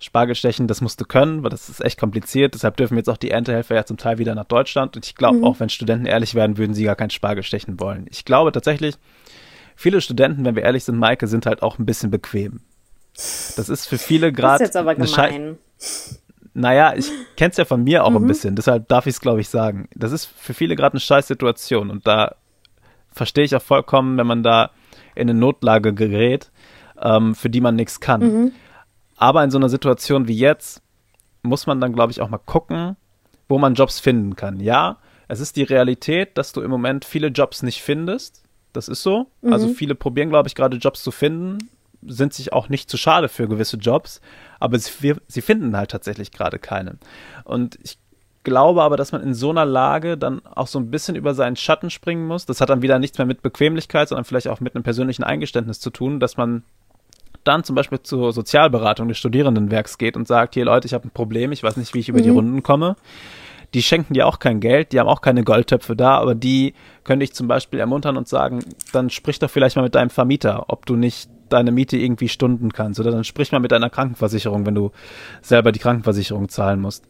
Spargelstechen, 0.02 0.68
das 0.68 0.80
musst 0.80 1.02
du 1.02 1.06
können, 1.06 1.44
weil 1.44 1.50
das 1.50 1.68
ist 1.68 1.84
echt 1.84 2.00
kompliziert. 2.00 2.54
Deshalb 2.54 2.78
dürfen 2.78 2.96
jetzt 2.96 3.10
auch 3.10 3.18
die 3.18 3.32
Erntehelfer 3.32 3.76
ja 3.76 3.86
zum 3.86 3.98
Teil 3.98 4.18
wieder 4.18 4.34
nach 4.34 4.46
Deutschland. 4.46 4.96
Und 4.96 5.06
ich 5.06 5.14
glaube, 5.14 5.40
mhm. 5.40 5.44
auch 5.44 5.60
wenn 5.60 5.68
Studenten 5.68 6.06
ehrlich 6.06 6.36
werden, 6.36 6.58
würden 6.58 6.74
sie 6.74 6.86
gar 6.86 6.96
kein 6.96 7.10
Spargelstechen 7.10 7.82
wollen. 7.82 8.08
Ich 8.10 8.24
glaube 8.24 8.54
tatsächlich, 8.54 8.96
viele 9.76 10.00
Studenten, 10.00 10.46
wenn 10.46 10.56
wir 10.56 10.64
ehrlich 10.64 10.86
sind, 10.86 10.98
Maike, 10.98 11.28
sind 11.28 11.46
halt 11.46 11.62
auch 11.62 11.80
ein 11.80 11.86
bisschen 11.86 12.12
bequem. 12.12 12.62
Das 13.14 13.68
ist 13.68 13.88
für 13.88 13.98
viele 13.98 14.32
gerade. 14.32 14.60
Das 14.60 14.62
ist 14.62 14.68
jetzt 14.68 14.78
aber 14.78 14.96
gemein. 14.96 15.58
Naja, 16.54 16.94
ich 16.96 17.10
kenne 17.38 17.52
es 17.52 17.58
ja 17.58 17.66
von 17.66 17.84
mir 17.84 18.04
auch 18.04 18.12
mhm. 18.12 18.18
ein 18.18 18.28
bisschen, 18.28 18.56
deshalb 18.56 18.88
darf 18.88 19.06
ich 19.06 19.16
es, 19.16 19.22
glaube 19.22 19.42
ich, 19.42 19.50
sagen. 19.50 19.88
Das 19.96 20.12
ist 20.12 20.26
für 20.26 20.54
viele 20.54 20.76
gerade 20.76 20.94
eine 20.94 21.00
scheiß 21.00 21.28
Situation 21.28 21.90
und 21.90 22.08
da 22.08 22.36
verstehe 23.12 23.44
ich 23.44 23.56
auch 23.56 23.62
vollkommen, 23.62 24.18
wenn 24.18 24.28
man 24.28 24.44
da 24.44 24.72
in 25.16 25.30
eine 25.30 25.40
Notlage 25.40 25.94
gerät, 25.94 26.52
ähm, 27.02 27.36
für 27.36 27.50
die 27.50 27.62
man 27.62 27.76
nichts 27.76 28.00
kann. 28.00 28.22
Mhm. 28.22 28.52
Aber 29.18 29.44
in 29.44 29.52
so 29.52 29.58
einer 29.58 29.70
Situation 29.70 30.28
wie 30.28 30.38
jetzt 30.38 30.82
muss 31.42 31.68
man 31.68 31.82
dann, 31.82 31.94
glaube 31.94 32.12
ich, 32.12 32.22
auch 32.22 32.30
mal 32.30 32.38
gucken, 32.38 32.96
wo 33.48 33.58
man 33.58 33.74
Jobs 33.74 34.00
finden 34.00 34.36
kann. 34.36 34.60
Ja, 34.60 34.98
es 35.28 35.40
ist 35.40 35.56
die 35.56 35.64
Realität, 35.64 36.38
dass 36.38 36.54
du 36.54 36.62
im 36.62 36.72
Moment 36.72 37.06
viele 37.06 37.28
Jobs 37.28 37.64
nicht 37.64 37.82
findest. 37.82 38.44
Das 38.74 38.88
ist 38.88 39.04
so. 39.04 39.28
Mhm. 39.42 39.54
Also 39.54 39.68
viele 39.70 39.96
probieren, 39.96 40.30
glaube 40.30 40.48
ich, 40.48 40.56
gerade 40.56 40.78
Jobs 40.78 41.04
zu 41.04 41.12
finden, 41.12 41.70
sind 42.06 42.34
sich 42.34 42.54
auch 42.54 42.70
nicht 42.70 42.90
zu 42.90 42.98
schade 42.98 43.30
für 43.30 43.48
gewisse 43.48 43.78
Jobs, 43.78 44.22
aber 44.60 44.78
sie, 44.80 45.16
sie 45.28 45.42
finden 45.42 45.76
halt 45.76 45.92
tatsächlich 45.92 46.32
gerade 46.32 46.60
keine. 46.60 46.98
Und 47.44 47.78
ich 47.84 47.98
glaube 48.44 48.84
aber, 48.84 48.98
dass 48.98 49.12
man 49.12 49.22
in 49.22 49.34
so 49.34 49.50
einer 49.50 49.66
Lage 49.66 50.18
dann 50.18 50.42
auch 50.46 50.68
so 50.68 50.80
ein 50.80 50.90
bisschen 50.90 51.16
über 51.16 51.34
seinen 51.34 51.56
Schatten 51.56 51.90
springen 51.90 52.26
muss. 52.26 52.46
Das 52.46 52.62
hat 52.62 52.70
dann 52.70 52.82
wieder 52.82 53.00
nichts 53.00 53.18
mehr 53.18 53.28
mit 53.28 53.42
Bequemlichkeit, 53.42 54.10
sondern 54.10 54.26
vielleicht 54.26 54.48
auch 54.48 54.60
mit 54.60 54.76
einem 54.76 54.84
persönlichen 54.84 55.24
Eingeständnis 55.24 55.80
zu 55.80 55.90
tun, 55.90 56.20
dass 56.20 56.38
man 56.38 56.64
dann 57.44 57.64
zum 57.64 57.76
Beispiel 57.76 58.02
zur 58.02 58.34
Sozialberatung 58.34 59.08
des 59.08 59.18
Studierendenwerks 59.18 59.98
geht 59.98 60.16
und 60.16 60.28
sagt, 60.28 60.54
hier 60.54 60.66
Leute, 60.66 60.88
ich 60.88 60.94
habe 60.94 61.08
ein 61.08 61.12
Problem, 61.12 61.52
ich 61.52 61.64
weiß 61.64 61.78
nicht, 61.78 61.94
wie 61.94 62.00
ich 62.00 62.10
über 62.10 62.20
mhm. 62.20 62.24
die 62.24 62.30
Runden 62.30 62.64
komme. 62.64 62.96
Die 63.74 63.84
schenken 63.84 64.14
dir 64.14 64.28
auch 64.28 64.40
kein 64.40 64.60
Geld, 64.60 64.92
die 64.92 65.00
haben 65.00 65.08
auch 65.08 65.22
keine 65.22 65.44
Goldtöpfe 65.44 65.96
da, 65.96 66.18
aber 66.18 66.34
die 66.36 66.74
könnte 67.04 67.24
ich 67.24 67.34
zum 67.34 67.48
Beispiel 67.48 67.80
ermuntern 67.80 68.18
und 68.18 68.28
sagen, 68.28 68.64
dann 68.94 69.10
sprich 69.10 69.40
doch 69.40 69.50
vielleicht 69.50 69.76
mal 69.76 69.84
mit 69.84 69.96
deinem 69.96 70.10
Vermieter, 70.10 70.66
ob 70.70 70.86
du 70.86 70.96
nicht 70.96 71.30
deine 71.50 71.72
Miete 71.72 71.98
irgendwie 71.98 72.30
stunden 72.30 72.72
kannst 72.74 73.00
oder 73.00 73.12
dann 73.12 73.24
sprich 73.24 73.52
mal 73.52 73.60
mit 73.60 73.72
deiner 73.72 73.90
Krankenversicherung, 73.90 74.66
wenn 74.66 74.76
du 74.76 74.92
selber 75.42 75.72
die 75.72 75.80
Krankenversicherung 75.80 76.50
zahlen 76.50 76.80
musst. 76.80 77.04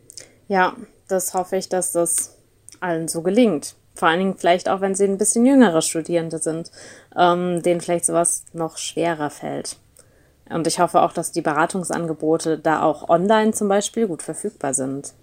Ja, 0.48 0.74
das 1.08 1.34
hoffe 1.34 1.58
ich, 1.58 1.70
dass 1.70 1.92
das 1.92 2.38
allen 2.80 3.08
so 3.08 3.22
gelingt. 3.22 3.76
Vor 3.96 4.08
allen 4.08 4.20
Dingen 4.20 4.38
vielleicht 4.38 4.70
auch, 4.70 4.82
wenn 4.82 4.96
sie 4.96 5.04
ein 5.04 5.18
bisschen 5.18 5.46
jüngere 5.46 5.82
Studierende 5.82 6.38
sind, 6.38 6.72
ähm, 7.18 7.62
denen 7.64 7.82
vielleicht 7.82 8.06
sowas 8.06 8.46
noch 8.54 8.78
schwerer 8.78 9.30
fällt. 9.30 9.78
Und 10.50 10.66
ich 10.68 10.80
hoffe 10.80 11.02
auch, 11.02 11.14
dass 11.14 11.32
die 11.32 11.42
Beratungsangebote 11.42 12.58
da 12.58 12.82
auch 12.82 13.10
online 13.10 13.52
zum 13.52 13.68
Beispiel 13.68 14.08
gut 14.08 14.24
verfügbar 14.24 14.74
sind. 14.74 15.14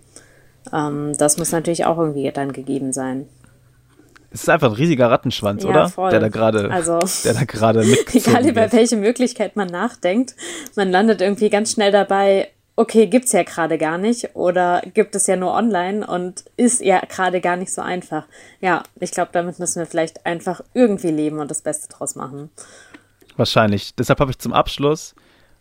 Ähm, 0.73 1.13
das 1.19 1.37
muss 1.39 1.53
natürlich 1.53 1.85
auch 1.85 1.99
irgendwie 1.99 2.31
dann 2.33 2.53
gegeben 2.53 2.93
sein. 2.93 3.27
Es 4.31 4.43
ist 4.43 4.49
einfach 4.51 4.69
ein 4.69 4.75
riesiger 4.75 5.11
Rattenschwanz, 5.11 5.63
ja, 5.63 5.71
oder? 5.71 5.89
Voll. 5.89 6.11
Der 6.11 6.21
da 6.21 6.29
gerade, 6.29 6.71
also, 6.71 6.99
der 7.25 7.35
da 7.35 7.45
gerade 7.45 7.81
Egal 8.13 8.47
über 8.47 8.71
welche 8.73 8.97
Möglichkeit 8.97 9.57
man 9.57 9.69
nachdenkt, 9.69 10.35
man 10.75 10.91
landet 10.91 11.21
irgendwie 11.21 11.49
ganz 11.49 11.73
schnell 11.73 11.91
dabei, 11.91 12.49
okay, 12.77 13.07
gibt's 13.07 13.33
ja 13.33 13.43
gerade 13.43 13.79
gar 13.79 13.97
nicht 13.97 14.37
oder 14.37 14.83
gibt 14.93 15.15
es 15.15 15.27
ja 15.27 15.37
nur 15.37 15.55
online 15.55 16.07
und 16.07 16.45
ist 16.57 16.83
ja 16.83 17.01
gerade 17.01 17.41
gar 17.41 17.57
nicht 17.57 17.73
so 17.73 17.81
einfach. 17.81 18.27
Ja, 18.61 18.83
ich 19.01 19.11
glaube, 19.11 19.31
damit 19.33 19.59
müssen 19.59 19.79
wir 19.79 19.87
vielleicht 19.87 20.27
einfach 20.27 20.61
irgendwie 20.75 21.11
leben 21.11 21.39
und 21.39 21.51
das 21.51 21.63
Beste 21.63 21.89
draus 21.89 22.15
machen. 22.15 22.51
Wahrscheinlich. 23.37 23.95
Deshalb 23.95 24.21
habe 24.21 24.31
ich 24.31 24.39
zum 24.39 24.53
Abschluss 24.53 25.15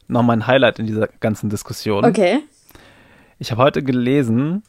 noch 0.07 0.23
mein 0.23 0.45
Highlight 0.47 0.79
in 0.79 0.87
dieser 0.87 1.07
ganzen 1.07 1.49
Diskussion. 1.49 2.05
Okay. 2.05 2.39
Ich 3.39 3.51
habe 3.51 3.61
heute 3.61 3.83
gelesen, 3.83 4.63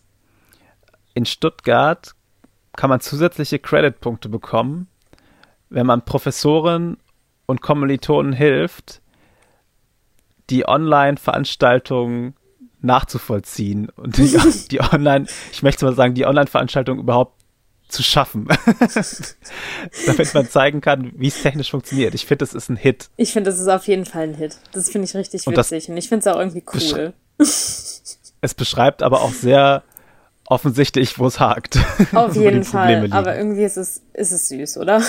in 1.16 1.24
Stuttgart 1.24 2.14
kann 2.76 2.90
man 2.90 3.00
zusätzliche 3.00 3.59
Creditpunkte 3.59 4.29
bekommen, 4.29 4.87
wenn 5.70 5.87
man 5.87 6.05
Professoren 6.05 6.98
und 7.46 7.62
Kommilitonen 7.62 8.35
hilft, 8.35 9.00
die 10.50 10.68
Online-Veranstaltungen 10.68 12.35
nachzuvollziehen 12.83 13.88
und 13.96 14.18
die, 14.18 14.38
die 14.70 14.81
Online, 14.81 15.26
ich 15.50 15.62
möchte 15.62 15.87
mal 15.87 15.94
sagen, 15.94 16.12
die 16.14 16.26
Online-Veranstaltung 16.26 16.98
überhaupt 16.98 17.40
zu 17.88 18.02
schaffen, 18.02 18.48
damit 20.07 20.35
man 20.35 20.50
zeigen 20.50 20.83
kann, 20.83 21.12
wie 21.16 21.29
es 21.29 21.40
technisch 21.40 21.70
funktioniert. 21.70 22.14
Ich 22.14 22.26
finde, 22.26 22.44
das 22.44 22.52
ist 22.52 22.68
ein 22.68 22.76
Hit. 22.76 23.09
Ich 23.16 23.33
finde, 23.33 23.50
das 23.50 23.59
ist 23.59 23.68
auf 23.68 23.88
jeden 23.88 24.05
Fall 24.05 24.24
ein 24.24 24.35
Hit. 24.35 24.59
Das 24.72 24.90
finde 24.90 25.07
ich 25.07 25.14
richtig 25.14 25.46
und 25.46 25.57
witzig 25.57 25.88
und 25.88 25.96
ich 25.96 26.11
finde 26.11 26.29
es 26.29 26.35
auch 26.35 26.38
irgendwie 26.38 26.64
cool. 26.74 27.14
es 27.38 28.55
beschreibt 28.55 29.02
aber 29.02 29.22
auch 29.22 29.33
sehr 29.33 29.83
offensichtlich, 30.46 31.18
wo 31.18 31.26
es 31.26 31.40
hakt. 31.40 31.78
Auf 32.14 32.35
jeden 32.37 32.64
Fall. 32.64 33.02
Liegen. 33.02 33.12
Aber 33.12 33.37
irgendwie 33.37 33.64
ist 33.64 33.76
es, 33.76 34.02
ist 34.14 34.32
es 34.32 34.48
süß, 34.48 34.78
oder? 34.78 35.02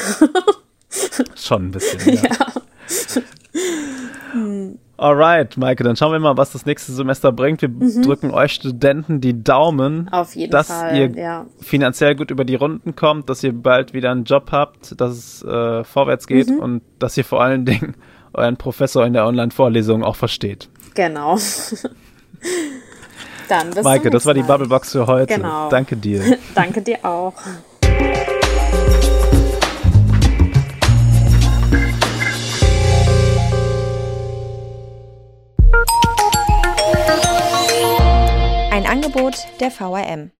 Schon 1.35 1.67
ein 1.67 1.71
bisschen. 1.71 2.15
Ja. 2.15 2.21
ja. 2.23 3.21
Alright, 4.99 5.57
Maike, 5.57 5.83
dann 5.83 5.95
schauen 5.95 6.11
wir 6.11 6.19
mal, 6.19 6.37
was 6.37 6.53
das 6.53 6.65
nächste 6.65 6.91
Semester 6.91 7.31
bringt. 7.31 7.61
Wir 7.61 7.69
mhm. 7.69 8.01
drücken 8.01 8.31
euch 8.31 8.53
Studenten 8.53 9.21
die 9.21 9.43
Daumen, 9.43 10.09
Auf 10.09 10.35
jeden 10.35 10.51
dass 10.51 10.67
Fall, 10.67 10.97
ihr 10.97 11.11
ja. 11.11 11.45
finanziell 11.61 12.15
gut 12.15 12.31
über 12.31 12.45
die 12.45 12.55
Runden 12.55 12.95
kommt, 12.95 13.29
dass 13.29 13.43
ihr 13.43 13.53
bald 13.53 13.93
wieder 13.93 14.09
einen 14.09 14.23
Job 14.23 14.51
habt, 14.51 14.99
dass 14.99 15.11
es 15.11 15.43
äh, 15.43 15.83
vorwärts 15.83 16.25
geht 16.25 16.49
mhm. 16.49 16.59
und 16.59 16.81
dass 16.97 17.15
ihr 17.15 17.25
vor 17.25 17.43
allen 17.43 17.65
Dingen 17.65 17.95
euren 18.33 18.57
Professor 18.57 19.05
in 19.05 19.13
der 19.13 19.27
Online-Vorlesung 19.27 20.03
auch 20.03 20.15
versteht. 20.15 20.67
Genau. 20.95 21.37
Dann 23.47 23.71
bis 23.71 23.83
Maike, 23.83 24.09
das 24.09 24.25
war 24.25 24.33
die 24.33 24.43
Bubblebox 24.43 24.91
für 24.91 25.07
heute. 25.07 25.35
Genau. 25.35 25.69
Danke 25.69 25.97
dir. 25.97 26.37
Danke 26.55 26.81
dir 26.81 27.03
auch. 27.03 27.33
Ein 38.71 38.85
Angebot 38.85 39.35
der 39.59 39.71
VRM. 39.71 40.31